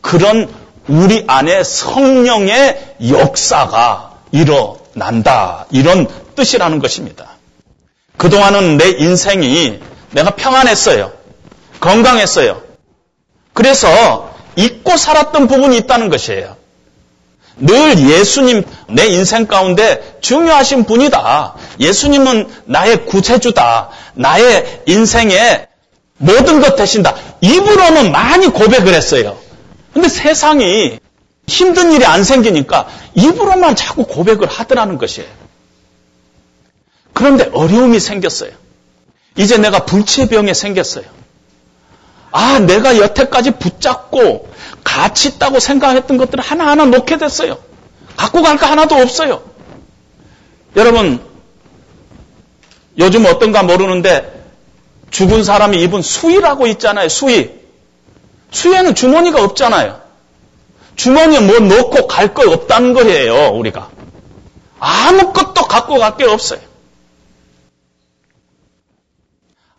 [0.01, 0.49] 그런
[0.89, 5.67] 우리 안에 성령의 역사가 일어난다.
[5.71, 7.31] 이런 뜻이라는 것입니다.
[8.17, 9.81] 그동안은 내 인생이
[10.13, 11.13] 내가 평안했어요.
[11.81, 12.63] 건강했어요.
[13.53, 16.57] 그래서 잊고 살았던 부분이 있다는 것이에요.
[17.57, 21.55] 늘 예수님 내 인생 가운데 중요하신 분이다.
[21.81, 23.91] 예수님은 나의 구세주다.
[24.15, 25.69] 나의 인생의
[26.19, 27.15] 모든 것 되신다.
[27.41, 29.39] 입으로는 많이 고백을 했어요.
[29.93, 30.99] 근데 세상이
[31.47, 35.29] 힘든 일이 안 생기니까 입으로만 자꾸 고백을 하더라는 것이에요.
[37.13, 38.51] 그런데 어려움이 생겼어요.
[39.37, 41.05] 이제 내가 불치병에 생겼어요.
[42.33, 44.49] 아, 내가 여태까지 붙잡고
[44.83, 47.59] 가치 있다고 생각했던 것들을 하나하나 놓게 됐어요.
[48.17, 49.43] 갖고 갈 거 하나도 없어요.
[50.77, 51.21] 여러분,
[52.99, 54.44] 요즘 어떤가 모르는데
[55.15, 57.09] 죽은 사람이 입은 수의라고 있잖아요.
[57.09, 57.55] 수의.
[58.51, 60.01] 수의에는 주머니가 없잖아요.
[60.97, 63.91] 주머니에 뭐 넣고 갈 거 없다는 거예요, 우리가.
[64.81, 66.59] 아무것도 갖고 갈 게 없어요.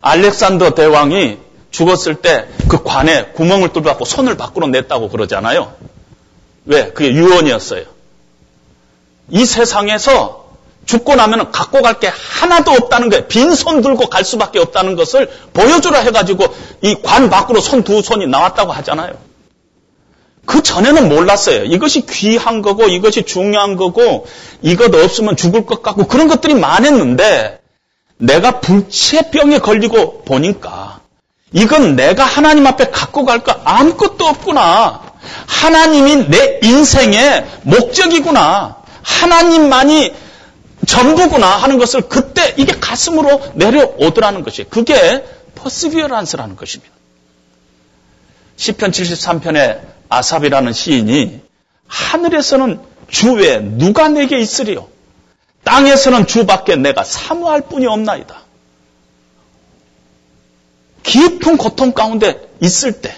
[0.00, 1.38] 알렉산더 대왕이
[1.70, 5.74] 죽었을 때 그 관에 구멍을 뚫어갖고 손을 밖으로 냈다고 그러잖아요.
[6.64, 6.92] 왜?
[6.92, 7.84] 그게 유언이었어요.
[9.30, 10.45] 이 세상에서
[10.86, 13.26] 죽고 나면 갖고 갈 게 하나도 없다는 거예요.
[13.26, 16.46] 빈손 들고 갈 수밖에 없다는 것을 보여주라 해가지고
[16.82, 19.14] 이 관 밖으로 손 두 손이 나왔다고 하잖아요.
[20.46, 21.64] 그 전에는 몰랐어요.
[21.64, 24.26] 이것이 귀한 거고 이것이 중요한 거고
[24.62, 27.60] 이것 없으면 죽을 것 같고 그런 것들이 많았는데
[28.18, 31.00] 내가 불치병에 걸리고 보니까
[31.52, 35.00] 이건 내가 하나님 앞에 갖고 갈 거 아무것도 없구나.
[35.46, 38.76] 하나님이 내 인생의 목적이구나.
[39.02, 40.12] 하나님만이
[40.84, 45.24] 전부구나 하는 것을 그때 이게 가슴으로 내려오더라는 것이 그게
[45.54, 46.92] 퍼시비어란스라는 것입니다.
[48.56, 51.40] 시편 73편의 아삽이라는 시인이
[51.86, 54.88] 하늘에서는 주 외에 누가 내게 있으리요?
[55.64, 58.42] 땅에서는 주밖에 내가 사모할 뿐이 없나이다.
[61.02, 63.14] 깊은 고통 가운데 있을 때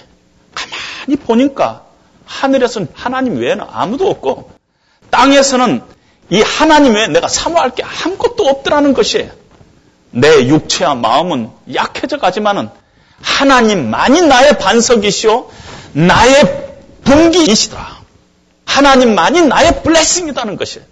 [0.54, 1.84] 가만히 보니까
[2.26, 4.50] 하늘에서는 하나님 외에는 아무도 없고
[5.10, 5.82] 땅에서는
[6.30, 9.30] 이 하나님 외에 내가 사모할 게 아무것도 없더라는 것이에요.
[10.10, 12.70] 내 육체와 마음은 약해져 가지만은
[13.20, 15.50] 하나님만이 나의 반석이시오
[15.92, 16.68] 나의
[17.04, 17.98] 분깃이시다.
[18.64, 20.86] 하나님만이 나의 blessing이라는 것이에요.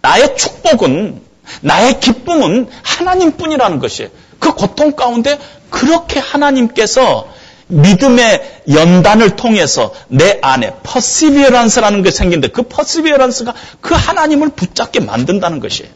[0.00, 1.22] 나의 축복은
[1.60, 4.10] 나의 기쁨은 하나님뿐이라는 것이에요.
[4.38, 5.38] 그 고통 가운데
[5.70, 7.28] 그렇게 하나님께서
[7.68, 15.90] 믿음의 연단을 통해서 내 안에 perseverance라는 게 생긴데 그 perseverance가 그 하나님을 붙잡게 만든다는 것이에요.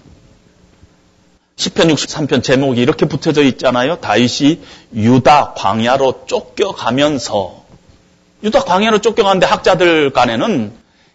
[1.56, 3.96] 10편 63편 제목이 이렇게 붙여져 있잖아요.
[3.96, 4.60] 다윗이
[4.94, 7.64] 유다 광야로 쫓겨가면서
[8.42, 10.72] 유다 광야로 쫓겨가는데 학자들 간에는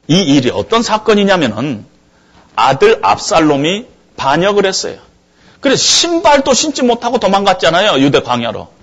[0.07, 1.85] 이 일이 어떤 사건이냐면은
[2.55, 3.87] 아들 압살롬이
[4.17, 4.97] 반역을 했어요.
[5.59, 7.99] 그래서 신발도 신지 못하고 도망갔잖아요.
[8.01, 8.74] 유대 광야로.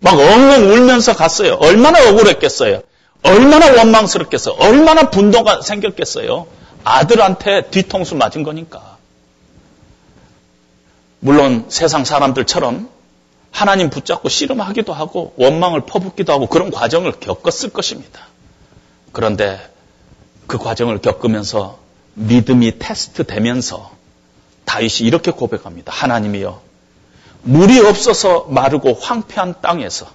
[0.00, 1.54] 막 엉엉 울면서 갔어요.
[1.60, 2.82] 얼마나 억울했겠어요.
[3.22, 4.54] 얼마나 원망스럽겠어요.
[4.58, 6.46] 얼마나 분노가 생겼겠어요.
[6.84, 8.96] 아들한테 뒤통수 맞은 거니까.
[11.20, 12.88] 물론 세상 사람들처럼
[13.52, 18.26] 하나님 붙잡고 씨름하기도 하고 원망을 퍼붓기도 하고 그런 과정을 겪었을 것입니다.
[19.12, 19.60] 그런데
[20.46, 21.78] 그 과정을 겪으면서
[22.14, 23.90] 믿음이 테스트 되면서
[24.64, 25.92] 다윗이 이렇게 고백합니다.
[25.92, 26.62] 하나님이여
[27.42, 30.06] 물이 없어서 마르고 황폐한 땅에서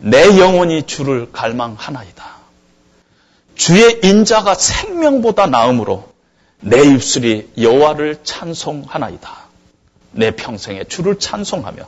[0.00, 2.24] 내 영혼이 주를 갈망하나이다.
[3.54, 6.08] 주의 인자가 생명보다 나음으로
[6.60, 9.30] 내 입술이 여호와를 찬송하나이다.
[10.12, 11.82] 내 평생에 주를 찬송하며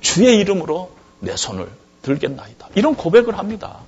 [0.00, 1.68] 주의 이름으로 내 손을
[2.02, 2.68] 들겠나이다.
[2.74, 3.78] 이런 고백을 합니다.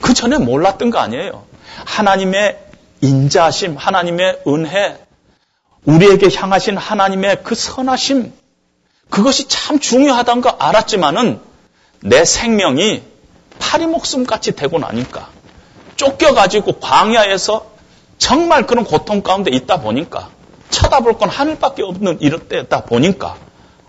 [0.00, 1.44] 그 전에 몰랐던 거 아니에요.
[1.84, 2.58] 하나님의
[3.02, 4.98] 인자심, 하나님의 은혜,
[5.84, 8.32] 우리에게 향하신 하나님의 그 선하심,
[9.10, 11.40] 그것이 참 중요하다는 거 알았지만은
[12.02, 13.02] 내 생명이
[13.58, 15.28] 파리 목숨같이 되고 나니까
[15.96, 17.70] 쫓겨가지고 광야에서
[18.18, 20.30] 정말 그런 고통 가운데 있다 보니까
[20.70, 23.36] 쳐다볼 건 하늘밖에 없는 이럴 때다 보니까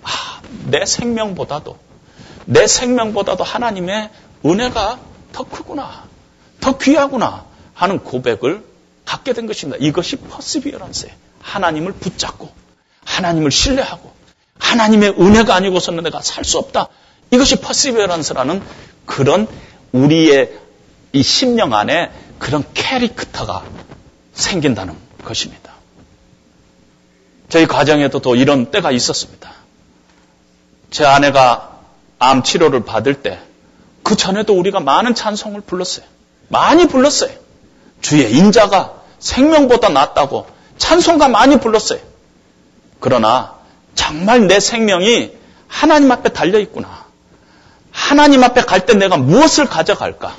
[0.03, 1.77] 아, 내 생명보다도
[2.45, 4.09] 내 생명보다도 하나님의
[4.45, 4.99] 은혜가
[5.31, 6.03] 더 크구나,
[6.59, 8.65] 더 귀하구나 하는 고백을
[9.05, 9.77] 갖게 된 것입니다.
[9.79, 11.13] 이것이 퍼스비어런스예요.
[11.41, 12.49] 하나님을 붙잡고
[13.05, 14.11] 하나님을 신뢰하고
[14.61, 16.87] 하나님의 은혜가 아니고서는 내가 살 수 없다.
[17.31, 18.61] 이것이 perseverance라는
[19.05, 19.47] 그런
[19.91, 20.51] 우리의
[21.13, 23.63] 이 심령 안에 그런 character가
[24.33, 25.73] 생긴다는 것입니다.
[27.49, 29.51] 저희 가정에도 또 이런 때가 있었습니다.
[30.89, 31.79] 제 아내가
[32.19, 33.51] 암 치료를 받을 때
[34.03, 36.05] 그 전에도 우리가 많은 찬송을 불렀어요.
[36.47, 37.31] 많이 불렀어요.
[38.01, 40.47] 주의 인자가 생명보다 낫다고
[40.77, 41.99] 찬송가 많이 불렀어요.
[42.99, 43.55] 그러나
[43.95, 45.31] 정말 내 생명이
[45.67, 47.05] 하나님 앞에 달려 있구나.
[47.91, 50.35] 하나님 앞에 갈 때 내가 무엇을 가져갈까?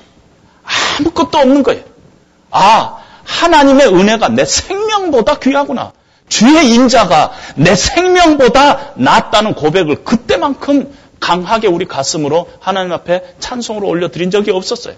[0.98, 1.82] 아무것도 없는 거예요.
[2.50, 5.92] 아, 하나님의 은혜가 내 생명보다 귀하구나.
[6.28, 14.50] 주의 인자가 내 생명보다 낫다는 고백을 그때만큼 강하게 우리 가슴으로 하나님 앞에 찬송으로 올려드린 적이
[14.53, 14.94] 없었어요.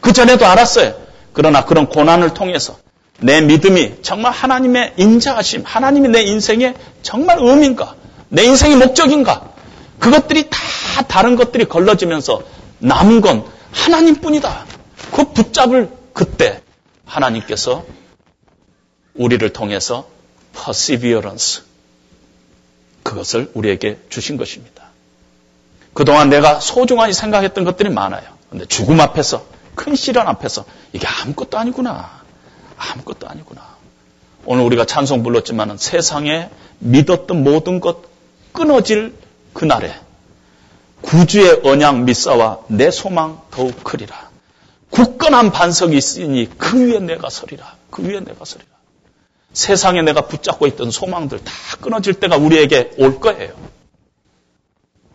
[0.00, 0.94] 그 전에도 알았어요.
[1.32, 2.76] 그러나 그런 고난을 통해서
[3.20, 7.94] 내 믿음이 정말 하나님의 인자하심, 하나님이 내 인생의 정말 의미인가?
[8.28, 9.52] 내 인생의 목적인가?
[9.98, 10.58] 그것들이 다
[11.06, 12.42] 다른 것들이 걸러지면서
[12.78, 14.66] 남은 건 하나님뿐이다.
[15.12, 16.60] 그 붙잡을 그때
[17.06, 17.84] 하나님께서
[19.14, 20.08] 우리를 통해서
[20.52, 21.62] perseverance
[23.02, 24.84] 그것을 우리에게 주신 것입니다.
[25.92, 28.24] 그동안 내가 소중하게 생각했던 것들이 많아요.
[28.50, 29.44] 근데 죽음 앞에서
[29.74, 32.23] 큰 시련 앞에서 이게 아무것도 아니구나.
[32.76, 33.76] 아무것도 아니구나.
[34.46, 38.02] 오늘 우리가 찬송 불렀지만 세상에 믿었던 모든 것
[38.52, 39.14] 끊어질
[39.52, 39.94] 그날에
[41.02, 44.30] 구주의 언약 믿사와 내 소망 더욱 크리라.
[44.90, 47.76] 굳건한 반석이 있으니 그 위에 내가 서리라.
[47.90, 48.68] 그 위에 내가 서리라.
[49.52, 53.54] 세상에 내가 붙잡고 있던 소망들 다 끊어질 때가 우리에게 올 거예요.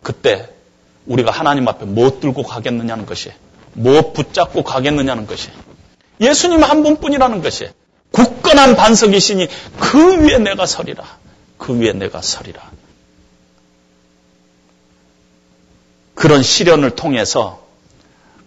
[0.02, 0.48] 그때
[1.06, 3.32] 우리가 하나님 앞에 뭐 들고 가겠느냐는 것이,
[3.72, 5.50] 뭐 붙잡고 가겠느냐는 것이,
[6.20, 7.70] 예수님 한 분뿐이라는 것이
[8.12, 9.48] 굳건한 반석이시니
[9.78, 11.04] 그 위에 내가 서리라.
[11.56, 12.70] 그 위에 내가 서리라.
[16.14, 17.64] 그런 시련을 통해서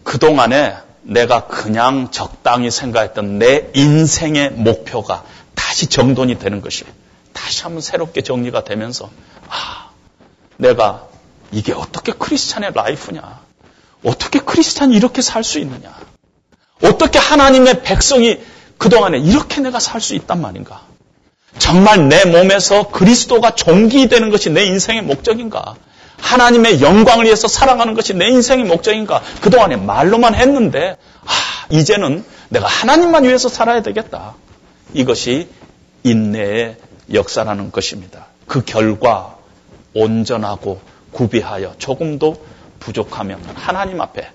[0.04, 6.92] 그동안에 내가 그냥 적당히 생각했던 내 인생의 목표가 다시 정돈이 되는 것이에요.
[7.34, 9.10] 다시 한번 새롭게 정리가 되면서
[9.50, 9.90] 아,
[10.58, 11.08] 내가
[11.52, 13.42] 이게 어떻게 크리스찬의 라이프냐?
[14.04, 15.96] 어떻게 크리스찬이 이렇게 살 수 있느냐?
[16.84, 18.40] 어떻게 하나님의 백성이
[18.78, 20.82] 그동안에 이렇게 내가 살 수 있단 말인가?
[21.58, 25.76] 정말 내 몸에서 그리스도가 종기되는 것이 내 인생의 목적인가?
[26.18, 29.22] 하나님의 영광을 위해서 살아가는 것이 내 인생의 목적인가?
[29.42, 31.32] 그동안에 말로만 했는데, 아,
[31.70, 34.36] 이제는 내가 하나님만 위해서 살아야 되겠다.
[34.94, 35.48] 이것이
[36.04, 36.78] 인내의
[37.14, 38.28] 역사라는 것입니다.
[38.48, 39.38] 그 결과
[39.94, 40.82] 온전하고
[41.12, 42.44] 구비하여 조금도
[42.80, 44.28] 부족하면 하나님 앞에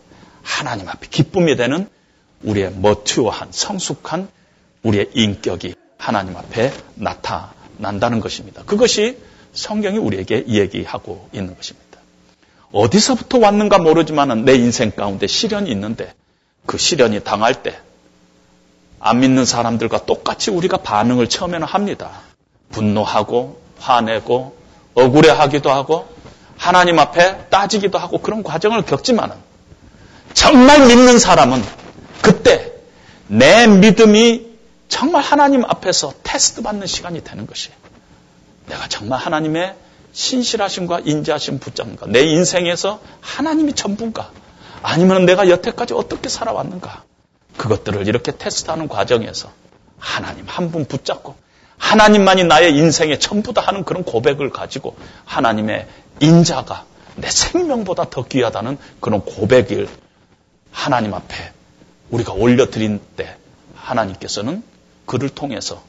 [0.42, 1.88] 하나님 앞에 기쁨이 되는
[2.42, 4.28] 우리의 머튜어한 성숙한
[4.82, 8.62] 우리의 인격이 하나님 앞에 나타난다는 것입니다.
[8.64, 9.18] 그것이
[9.52, 11.98] 성경이 우리에게 얘기하고 있는 것입니다.
[12.72, 16.14] 어디서부터 왔는가 모르지만 내 인생 가운데 시련이 있는데
[16.66, 17.88] 그 시련이 당할 때
[19.00, 22.10] 안 믿는 사람들과 똑같이 우리가 반응을 처음에는 합니다.
[22.70, 24.56] 분노하고 화내고
[24.94, 26.08] 억울해하기도 하고
[26.56, 29.36] 하나님 앞에 따지기도 하고 그런 과정을 겪지만은
[30.34, 31.62] 정말 믿는 사람은
[32.22, 32.72] 그때
[33.26, 34.46] 내 믿음이
[34.88, 37.76] 정말 하나님 앞에서 테스트 받는 시간이 되는 것이에요.
[38.66, 39.74] 내가 정말 하나님의
[40.12, 42.06] 신실하심과 인자하심 붙잡는가?
[42.06, 44.30] 내 인생에서 하나님이 전부인가?
[44.82, 47.04] 아니면 내가 여태까지 어떻게 살아왔는가?
[47.56, 49.50] 그것들을 이렇게 테스트하는 과정에서
[49.98, 51.34] 하나님 한 분 붙잡고
[51.76, 55.86] 하나님만이 나의 인생의 전부다 하는 그런 고백을 가지고 하나님의
[56.20, 56.84] 인자가
[57.16, 59.88] 내 생명보다 더 귀하다는 그런 고백을
[60.72, 61.52] 하나님 앞에
[62.10, 63.36] 우리가 올려드린 때
[63.74, 64.62] 하나님께서는
[65.06, 65.82] 그를 통해서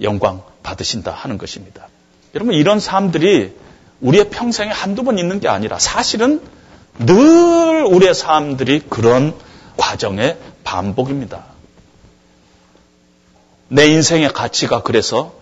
[0.00, 1.88] 영광 받으신다 하는 것입니다.
[2.34, 3.54] 여러분 이런 삶들이
[4.00, 6.42] 우리의 평생에 한두 번 있는 게 아니라 사실은
[6.98, 9.34] 늘 우리의 삶들이 그런
[9.76, 11.44] 과정의 반복입니다.
[13.68, 15.34] 내 인생의 가치가 그래서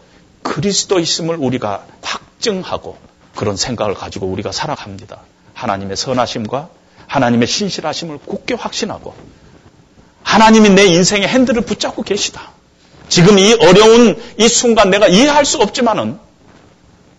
[0.43, 2.97] 그리스도 있음을 우리가 확증하고
[3.35, 5.21] 그런 생각을 가지고 우리가 살아갑니다.
[5.55, 6.69] 하나님의 선하심과
[7.07, 9.15] 하나님의 신실하심을 굳게 확신하고
[10.27, 12.51] 하나님이 내 인생의 핸들을 붙잡고 계시다.
[13.09, 16.19] 지금 이 어려운 이 순간 내가 이해할 수 없지만은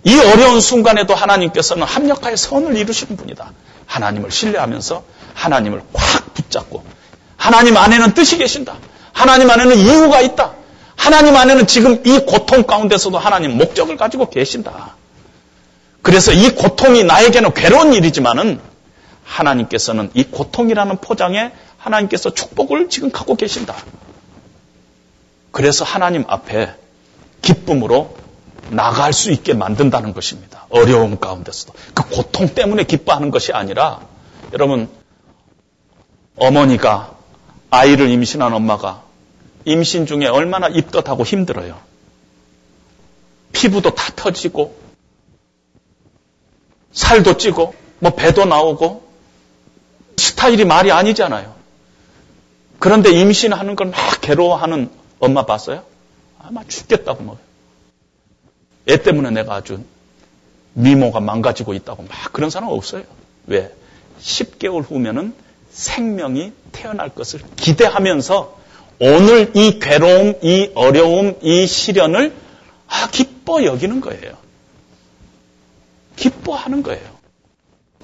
[0.04, 3.54] 이 어려운 순간에도 하나님께서는 합력하여 선을 이루시는 분이다.
[3.86, 5.04] 하나님을 신뢰하면서
[5.36, 6.84] 하나님을 꽉 붙잡고
[7.38, 8.76] 하나님 안에는 뜻이 계신다.
[9.14, 10.52] 하나님 안에는 이유가 있다.
[10.98, 14.98] 하나님 안에는 지금 이 고통 가운데서도 하나님 목적을 가지고 계신다.
[16.02, 18.60] 그래서 이 고통이 나에게는 괴로운 일이지만은
[19.24, 21.54] 하나님께서는 이 고통이라는 포장에
[21.88, 23.76] 하나님께서 축복을 지금 갖고 계신다.
[25.52, 26.74] 그래서 하나님 앞에
[27.42, 28.16] 기쁨으로
[28.70, 30.66] 나갈 수 있게 만든다는 것입니다.
[30.70, 31.74] 어려움 가운데서도.
[31.94, 34.02] 그 고통 때문에 기뻐하는 것이 아니라
[34.54, 34.90] 여러분
[36.36, 37.16] 어머니가
[37.70, 39.04] 아이를 임신한 엄마가
[39.66, 41.80] 임신 중에 얼마나 입덧하고 힘들어요.
[43.54, 44.78] 피부도 다 터지고
[46.92, 49.08] 살도 찌고 뭐 배도 나오고
[50.18, 51.57] 스타일이 말이 아니잖아요.
[52.80, 55.84] 그런데 임신하는 걸 막 괴로워하는 엄마 봤어요?
[56.40, 57.38] 아마 죽겠다고 뭐.
[58.90, 59.84] 애 때문에 내가 아주
[60.74, 63.04] 미모가 망가지고 있다고 막 그런 사람 없어요.
[63.48, 63.74] 왜?
[64.22, 65.34] 10개월 후면은
[65.72, 68.58] 생명이 태어날 것을 기대하면서
[69.00, 72.34] 오늘 이 괴로움, 이 어려움, 이 시련을
[72.88, 74.38] 아, 기뻐 여기는 거예요.
[76.16, 77.18] 기뻐하는 거예요.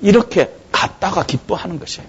[0.02, 2.08] 이렇게 갔다가 기뻐하는 것이에요.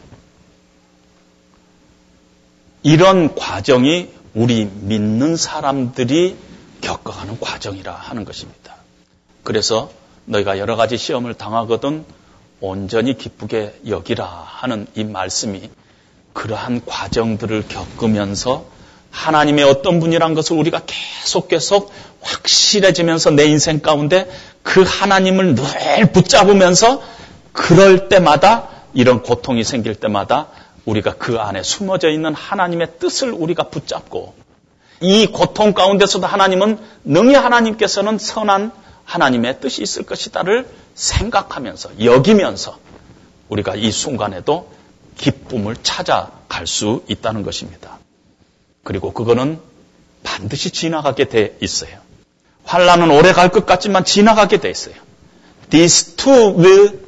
[2.85, 6.37] 이런 과정이 우리 믿는 사람들이
[6.83, 8.77] 겪어가는 과정이라 하는 것입니다.
[9.43, 9.91] 그래서
[10.27, 12.05] 너희가 여러 가지 시험을 당하거든
[12.61, 15.71] 온전히 기쁘게 여기라 하는 이 말씀이
[16.35, 18.67] 그러한 과정들을 겪으면서
[19.11, 24.29] 하나님의 어떤 분이란 것을 우리가 계속 계속 확실해지면서 내 인생 가운데
[24.63, 27.03] 그 하나님을 늘 붙잡으면서
[27.53, 30.49] 그럴 때마다 이런 고통이 생길 때마다
[30.85, 34.35] 우리가 그 안에 숨어져 있는 하나님의 뜻을 우리가 붙잡고
[35.01, 38.73] 이 고통 가운데서도 하나님은 능히 하나님께서는 선한
[39.05, 42.79] 하나님의 뜻이 있을 것이다를 생각하면서 여기면서
[43.49, 44.71] 우리가 이 순간에도
[45.17, 47.99] 기쁨을 찾아갈 수 있다는 것입니다.
[48.83, 49.61] 그리고 그거는
[50.23, 51.99] 반드시 지나가게 돼 있어요.
[52.65, 54.95] 환란은 오래 갈 것 같지만 지나가게 돼 있어요.
[55.71, 56.99] These two will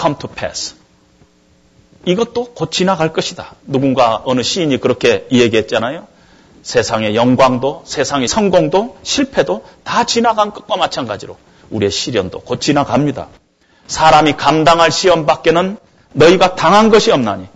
[0.00, 0.74] come to pass.
[2.06, 3.54] 이것도 곧 지나갈 것이다.
[3.66, 6.06] 누군가 어느 시인이 그렇게 얘기했잖아요.
[6.62, 11.36] 세상의 영광도, 세상의 성공도, 실패도 다 지나간 것과 마찬가지로
[11.70, 13.28] 우리의 시련도 곧 지나갑니다.
[13.88, 15.78] 사람이 감당할 시험 밖에는
[16.12, 17.48] 너희가 당한 것이 없나니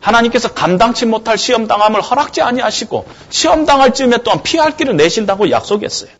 [0.00, 6.10] 하나님께서 감당치 못할 시험 당함을 허락지 아니하시고 시험 당할 즈음에 또한 피할 길을 내신다고 약속했어요.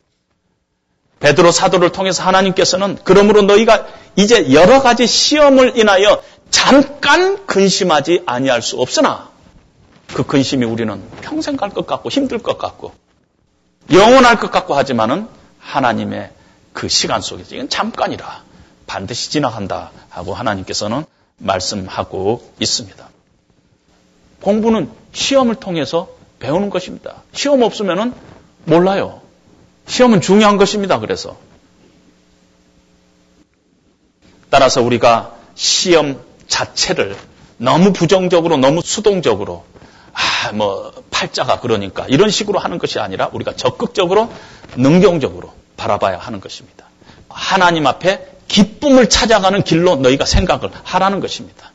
[1.21, 8.81] 베드로 사도를 통해서 하나님께서는 그러므로 너희가 이제 여러 가지 시험을 인하여 잠깐 근심하지 아니할 수
[8.81, 9.31] 없으나
[10.09, 12.93] 그 근심이 우리는 평생 갈 것 같고 힘들 것 같고
[13.93, 15.29] 영원할 것 같고 하지만은
[15.59, 16.31] 하나님의
[16.73, 18.43] 그 시간 속에서 이건 잠깐이라
[18.87, 21.05] 반드시 지나간다 하고 하나님께서는
[21.39, 23.09] 말씀하고 있습니다.
[24.43, 27.23] 공부는 시험을 통해서 배우는 것입니다.
[27.33, 28.15] 시험 없으면은
[28.65, 29.21] 몰라요.
[29.87, 30.99] 시험은 중요한 것입니다.
[30.99, 31.37] 그래서
[34.51, 36.21] 따라서 우리가 시험
[36.51, 37.17] 자체를
[37.57, 39.65] 너무 부정적으로 너무 수동적으로
[40.13, 44.31] 아, 뭐 팔자가 그러니까 이런 식으로 하는 것이 아니라 우리가 적극적으로
[44.77, 46.87] 능동적으로 바라봐야 하는 것입니다.
[47.29, 51.73] 하나님 앞에 기쁨을 찾아가는 길로 너희가 생각을 하라는 것입니다.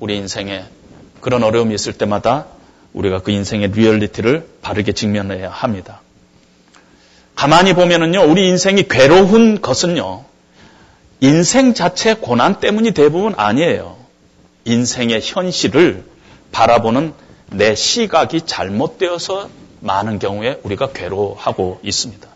[0.00, 0.64] 우리 인생에
[1.20, 2.46] 그런 어려움이 있을 때마다
[2.92, 6.00] 우리가 그 인생의 리얼리티를 바르게 직면해야 합니다.
[7.36, 10.24] 가만히 보면은요, 우리 인생이 괴로운 것은요,
[11.22, 13.96] 인생 자체 고난 때문이 대부분 아니에요.
[14.64, 16.04] 인생의 현실을
[16.50, 17.14] 바라보는
[17.46, 19.48] 내 시각이 잘못되어서
[19.78, 22.26] 많은 경우에 우리가 괴로워하고 있습니다.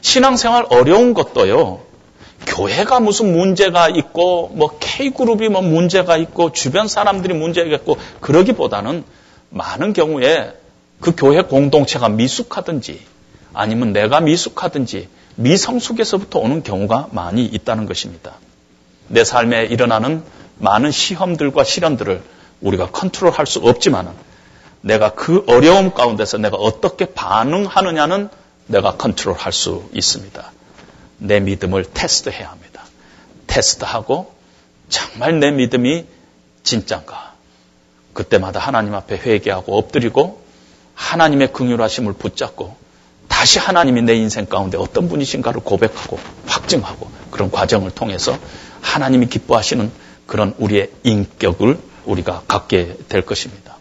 [0.00, 1.80] 신앙생활 어려운 것도요,
[2.46, 9.02] 교회가 무슨 문제가 있고, 뭐 K그룹이 뭐 문제가 있고, 주변 사람들이 문제가 있고, 그러기보다는
[9.50, 10.52] 많은 경우에
[11.00, 13.00] 그 교회 공동체가 미숙하든지,
[13.54, 15.08] 아니면 내가 미숙하든지,
[15.38, 18.34] 미성숙에서부터 오는 경우가 많이 있다는 것입니다.
[19.06, 20.24] 내 삶에 일어나는
[20.58, 22.22] 많은 시험들과 시련들을
[22.60, 24.12] 우리가 컨트롤할 수 없지만은
[24.80, 28.28] 내가 그 어려움 가운데서 내가 어떻게 반응하느냐는
[28.66, 30.52] 내가 컨트롤할 수 있습니다.
[31.18, 32.82] 내 믿음을 테스트해야 합니다.
[33.46, 34.34] 테스트하고
[34.88, 36.04] 정말 내 믿음이
[36.64, 37.34] 진짠가.
[38.12, 40.42] 그때마다 하나님 앞에 회개하고 엎드리고
[40.94, 42.76] 하나님의 긍휼하심을 붙잡고
[43.38, 48.36] 다시 하나님이 내 인생 가운데 어떤 분이신가를 고백하고 확증하고 그런 과정을 통해서
[48.80, 49.92] 하나님이 기뻐하시는
[50.26, 53.76] 그런 우리의 인격을 우리가 갖게 될 것입니다.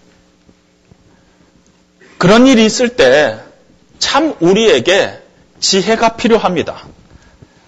[2.19, 3.47] 그런 일이 있을 때
[3.97, 5.23] 참 우리에게
[5.59, 6.83] 지혜가 필요합니다.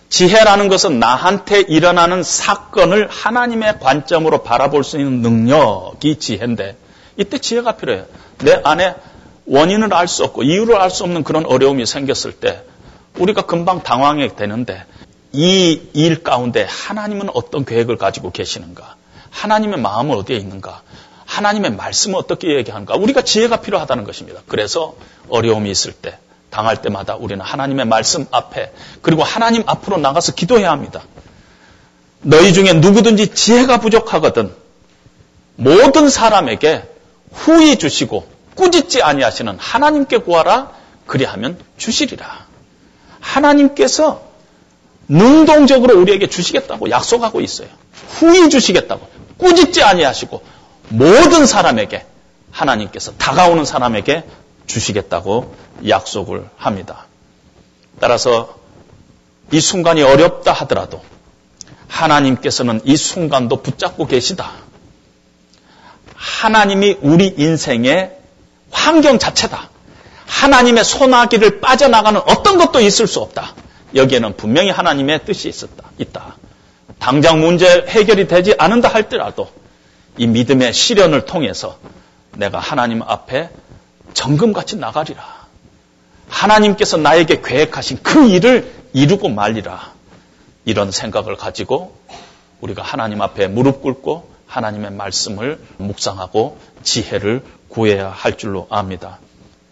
[0.09, 6.77] 지혜라는 것은 나한테 일어나는 사건을 하나님의 관점으로 바라볼 수 있는 능력이 지혜인데
[7.17, 8.05] 이때 지혜가 필요해요.
[8.43, 8.93] 내 안에
[9.49, 12.63] 원인을 알 수 없고 이유를 알 수 없는 그런 어려움이 생겼을 때
[13.17, 14.83] 우리가 금방 당황하게 되는데
[15.33, 18.95] 이 일 가운데 하나님은 어떤 계획을 가지고 계시는가?
[19.31, 20.81] 하나님의 마음은 어디에 있는가?
[21.25, 22.95] 하나님의 말씀은 어떻게 얘기하는가?
[22.95, 24.41] 우리가 지혜가 필요하다는 것입니다.
[24.47, 24.95] 그래서
[25.29, 26.17] 어려움이 있을 때,
[26.49, 28.71] 당할 때마다 우리는 하나님의 말씀 앞에,
[29.03, 31.03] 그리고 하나님 앞으로 나가서 기도해야 합니다.
[32.21, 34.51] 너희 중에 누구든지 지혜가 부족하거든
[35.55, 36.83] 모든 사람에게
[37.31, 38.27] 후히 주시고
[38.59, 40.71] 꾸짖지 아니하시는 하나님께 구하라
[41.05, 42.45] 그리하면 주시리라.
[43.21, 44.21] 하나님께서
[45.07, 47.69] 능동적으로 우리에게 주시겠다고 약속하고 있어요.
[48.09, 49.07] 후히 주시겠다고
[49.37, 50.43] 꾸짖지 아니하시고
[50.89, 52.05] 모든 사람에게
[52.51, 54.25] 하나님께서 다가오는 사람에게
[54.67, 55.55] 주시겠다고
[55.87, 57.05] 약속을 합니다.
[58.01, 58.59] 따라서
[59.53, 61.01] 이 순간이 어렵다 하더라도
[61.87, 64.51] 하나님께서는 이 순간도 붙잡고 계시다.
[66.15, 68.18] 하나님이 우리 인생의
[68.71, 69.69] 환경 자체다.
[70.25, 73.55] 하나님의 소나기를 빠져나가는 어떤 것도 있을 수 없다.
[73.95, 76.35] 여기에는 분명히 하나님의 뜻이 있었다, 있다.
[76.99, 79.49] 당장 문제 해결이 되지 않는다 할지라도
[80.17, 81.77] 이 믿음의 시련을 통해서
[82.35, 83.49] 내가 하나님 앞에
[84.13, 85.23] 정금같이 나가리라.
[86.27, 89.93] 하나님께서 나에게 계획하신 그 일을 이루고 말리라.
[90.65, 91.97] 이런 생각을 가지고
[92.61, 99.19] 우리가 하나님 앞에 무릎 꿇고 하나님의 말씀을 묵상하고 지혜를 구해야 할 줄로 압니다.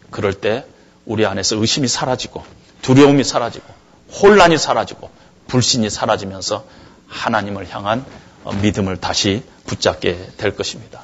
[0.09, 0.65] 그럴 때
[1.05, 2.43] 우리 안에서 의심이 사라지고
[2.81, 3.65] 두려움이 사라지고
[4.21, 5.09] 혼란이 사라지고
[5.47, 6.65] 불신이 사라지면서
[7.07, 8.05] 하나님을 향한
[8.61, 11.01] 믿음을 다시 붙잡게 될 것입니다.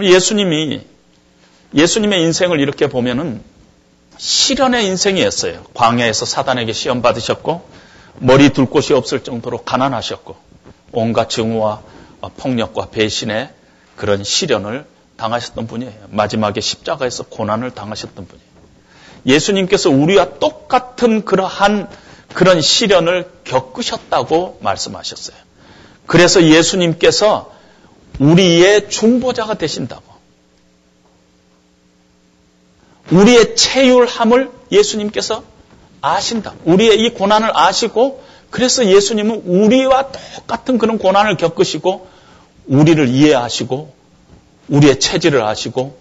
[0.00, 0.84] 예수님이
[1.74, 3.42] 예수님의 인생을 이렇게 보면은
[4.18, 5.64] 시련의 인생이었어요.
[5.74, 7.68] 광야에서 사단에게 시험 받으셨고
[8.18, 10.36] 머리 둘 곳이 없을 정도로 가난하셨고
[10.92, 11.82] 온갖 증오와
[12.38, 13.50] 폭력과 배신의
[13.96, 14.86] 그런 시련을
[15.16, 15.92] 당하셨던 분이에요.
[16.10, 18.46] 마지막에 십자가에서 고난을 당하셨던 분이에요.
[19.26, 21.88] 예수님께서 우리와 똑같은 그러한
[22.32, 25.36] 그런 시련을 겪으셨다고 말씀하셨어요.
[26.06, 27.52] 그래서 예수님께서
[28.18, 30.04] 우리의 중보자가 되신다고.
[33.10, 35.44] 우리의 체율함을 예수님께서
[36.00, 36.54] 아신다.
[36.64, 42.08] 우리의 이 고난을 아시고 그래서 예수님은 우리와 똑같은 그런 고난을 겪으시고
[42.66, 43.95] 우리를 이해하시고
[44.68, 45.98] 우리의 체질을 아시고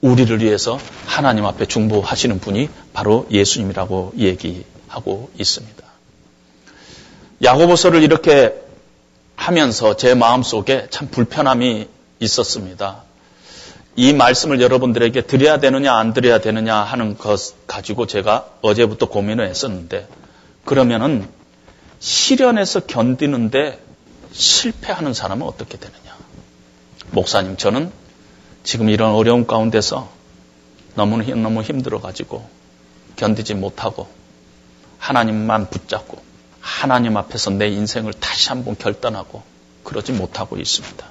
[0.00, 5.82] 우리를 위해서 하나님 앞에 중보하시는 분이 바로 예수님이라고 얘기 하고 있습니다.
[7.42, 8.54] 야고보서를 이렇게
[9.36, 11.88] 하면서 제 마음속에 참 불편함이
[12.20, 13.02] 있었습니다.
[13.96, 20.06] 이 말씀을 여러분들에게 드려야 되느냐 안 드려야 되느냐 하는 것 가지고 제가 어제부터 고민을 했었는데
[20.64, 21.26] 그러면은
[21.98, 23.80] 시련에서 견디는데
[24.32, 26.15] 실패하는 사람은 어떻게 되느냐?
[27.16, 27.90] 목사님 저는
[28.62, 30.12] 지금 이런 어려운 가운데서
[30.96, 32.46] 너무 너무 힘들어 가지고
[33.16, 34.06] 견디지 못하고
[34.98, 36.22] 하나님만 붙잡고
[36.60, 39.42] 하나님 앞에서 내 인생을 다시 한번 결단하고
[39.82, 41.06] 그러지 못하고 있습니다.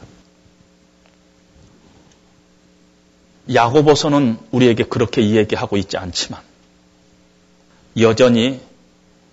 [3.51, 6.39] 야고보서는 우리에게 그렇게 이야기하고 있지 않지만
[7.99, 8.61] 여전히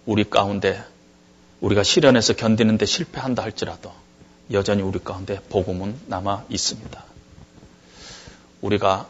[0.06, 0.82] 우리 가운데
[1.60, 3.92] 우리가 시련에서 견디는데 실패한다 할지라도
[4.52, 7.04] 여전히 우리 가운데 복음은 남아 있습니다.
[8.60, 9.08] 우리가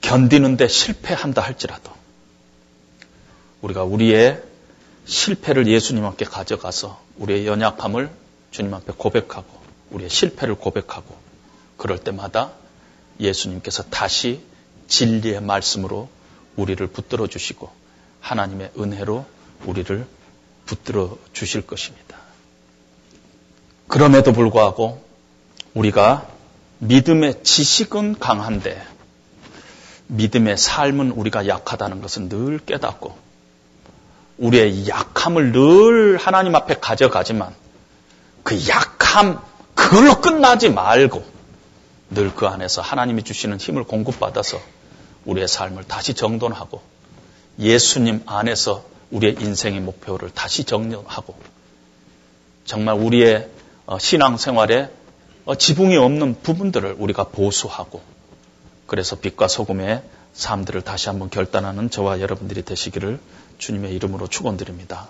[0.00, 1.92] 견디는데 실패한다 할지라도
[3.62, 4.42] 우리가 우리의
[5.04, 8.10] 실패를 예수님 앞에 가져가서 우리의 연약함을
[8.50, 9.46] 주님 앞에 고백하고
[9.90, 11.16] 우리의 실패를 고백하고
[11.76, 12.52] 그럴 때마다
[13.20, 14.40] 예수님께서 다시
[14.88, 16.08] 진리의 말씀으로
[16.56, 17.70] 우리를 붙들어 주시고
[18.20, 19.26] 하나님의 은혜로
[19.64, 20.06] 우리를
[20.64, 22.25] 붙들어 주실 것입니다.
[23.88, 25.02] 그럼에도 불구하고
[25.74, 26.26] 우리가
[26.78, 28.82] 믿음의 지식은 강한데
[30.08, 33.16] 믿음의 삶은 우리가 약하다는 것은 늘 깨닫고
[34.38, 37.54] 우리의 약함을 늘 하나님 앞에 가져가지만
[38.42, 39.40] 그 약함
[39.74, 41.24] 그걸로 끝나지 말고
[42.10, 44.60] 늘 그 안에서 하나님이 주시는 힘을 공급받아서
[45.24, 46.80] 우리의 삶을 다시 정돈하고
[47.58, 51.36] 예수님 안에서 우리의 인생의 목표를 다시 정리하고
[52.64, 53.55] 정말 우리의 어,
[53.98, 54.90] 신앙생활에
[55.44, 58.00] 어, 지붕이 없는 부분들을 우리가 보수하고
[58.86, 63.20] 그래서 빛과 소금의 삶들을 다시 한번 결단하는 저와 여러분들이 되시기를
[63.58, 65.08] 주님의 이름으로 축원드립니다.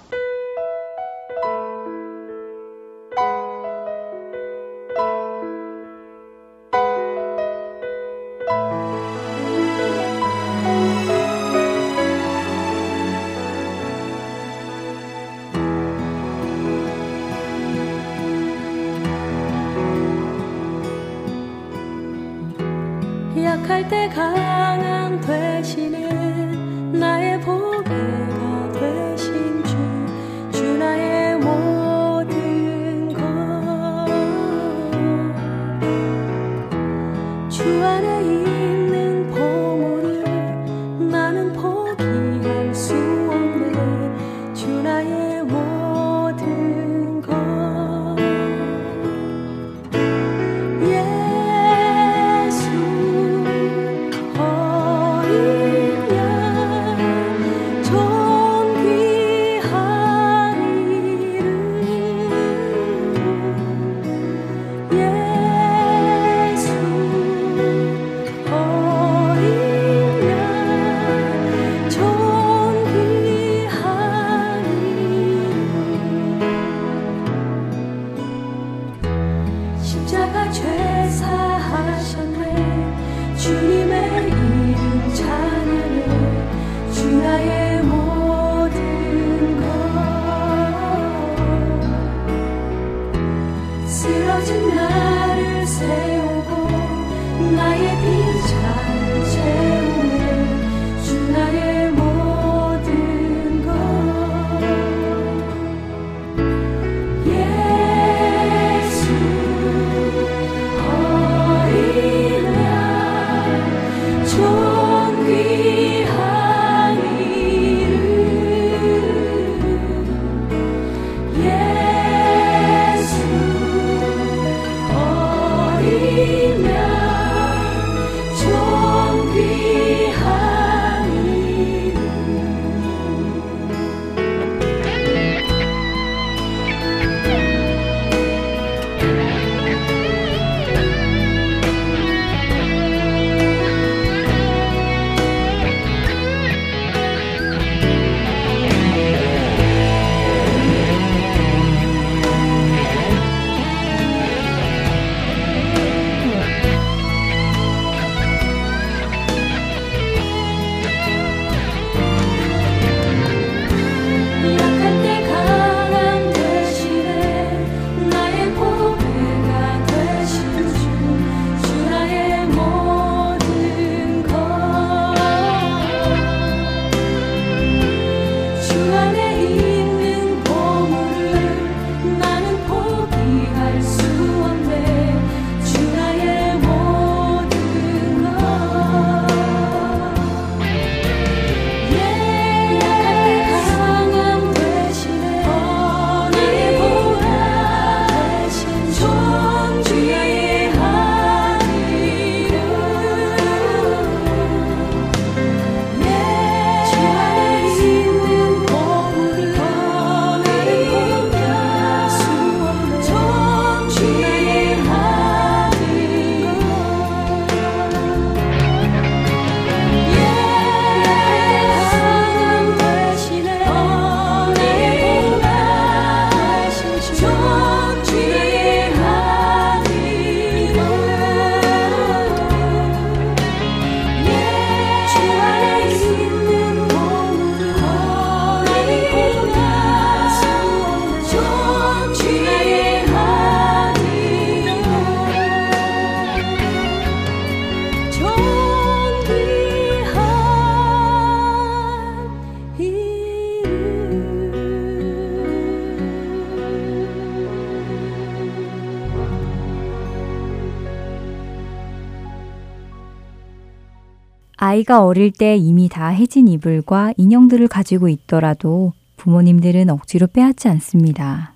[264.87, 271.55] 아이가 어릴 때 이미 다 해진 이불과 인형들을 가지고 있더라도 부모님들은 억지로 빼앗지 않습니다.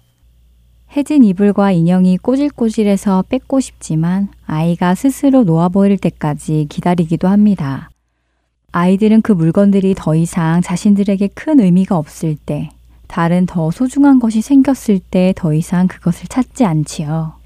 [0.96, 7.90] 해진 이불과 인형이 꼬질꼬질해서 뺏고 싶지만 아이가 스스로 놓아버릴 때까지 기다리기도 합니다.
[8.72, 12.70] 아이들은 그 물건들이 더 이상 자신들에게 큰 의미가 없을 때,
[13.06, 17.39] 다른 더 소중한 것이 생겼을 때 더 이상 그것을 찾지 않지요.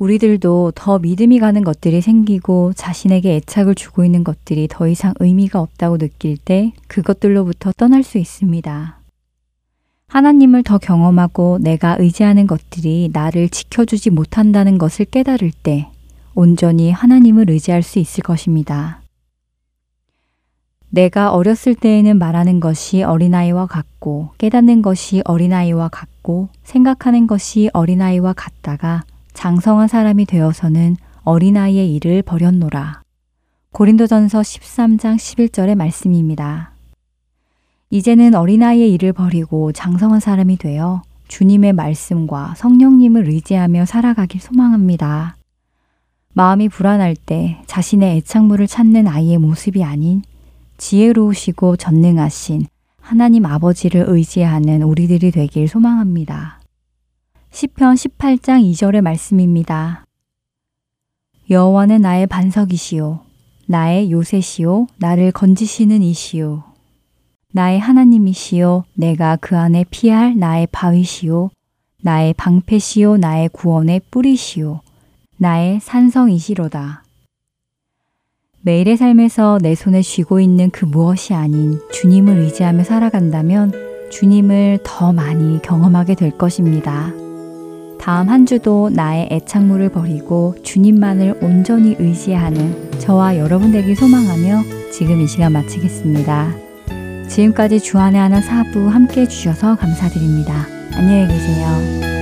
[0.00, 5.98] 우리들도 더 믿음이 가는 것들이 생기고 자신에게 애착을 주고 있는 것들이 더 이상 의미가 없다고
[5.98, 8.98] 느낄 때 그것들로부터 떠날 수 있습니다.
[10.08, 15.90] 하나님을 더 경험하고 내가 의지하는 것들이 나를 지켜주지 못한다는 것을 깨달을 때
[16.34, 19.02] 온전히 하나님을 의지할 수 있을 것입니다.
[20.88, 29.04] 내가 어렸을 때에는 말하는 것이 어린아이와 같고 깨닫는 것이 어린아이와 같고 생각하는 것이 어린아이와 같다가
[29.34, 33.02] 장성한 사람이 되어서는 어린아이의 일을 버렸노라.
[33.72, 36.72] 고린도전서 13장 11절의 말씀입니다.
[37.90, 45.36] 이제는 어린아이의 일을 버리고 장성한 사람이 되어 주님의 말씀과 성령님을 의지하며 살아가길 소망합니다.
[46.32, 50.22] 마음이 불안할 때 자신의 애착물을 찾는 아이의 모습이 아닌
[50.78, 52.66] 지혜로우시고 전능하신
[53.00, 56.59] 하나님 아버지를 의지하는 우리들이 되길 소망합니다.
[57.50, 60.06] 시편 18장 2절의 말씀입니다.
[61.50, 63.20] 여호와는 나의 반석이시요
[63.66, 66.62] 나의 요새시요 나를 건지시는 이시요
[67.52, 71.50] 나의 하나님이시요 내가 그 안에 피할 나의 바위시요
[72.02, 74.80] 나의 방패시요 나의 구원의 뿌리시요
[75.36, 77.02] 나의 산성이시로다.
[78.62, 83.72] 매일의 삶에서 내 손에 쥐고 있는 그 무엇이 아닌 주님을 의지하며 살아간다면
[84.10, 87.12] 주님을 더 많이 경험하게 될 것입니다.
[88.00, 95.26] 다음 한 주도 나의 애착물을 버리고 주님만을 온전히 의지하는 저와 여러분 되길 소망하며 지금 이
[95.26, 96.54] 시간 마치겠습니다.
[97.28, 100.66] 지금까지 주안의 하나 사부 함께 해주셔서 감사드립니다.
[100.94, 102.19] 안녕히 계세요.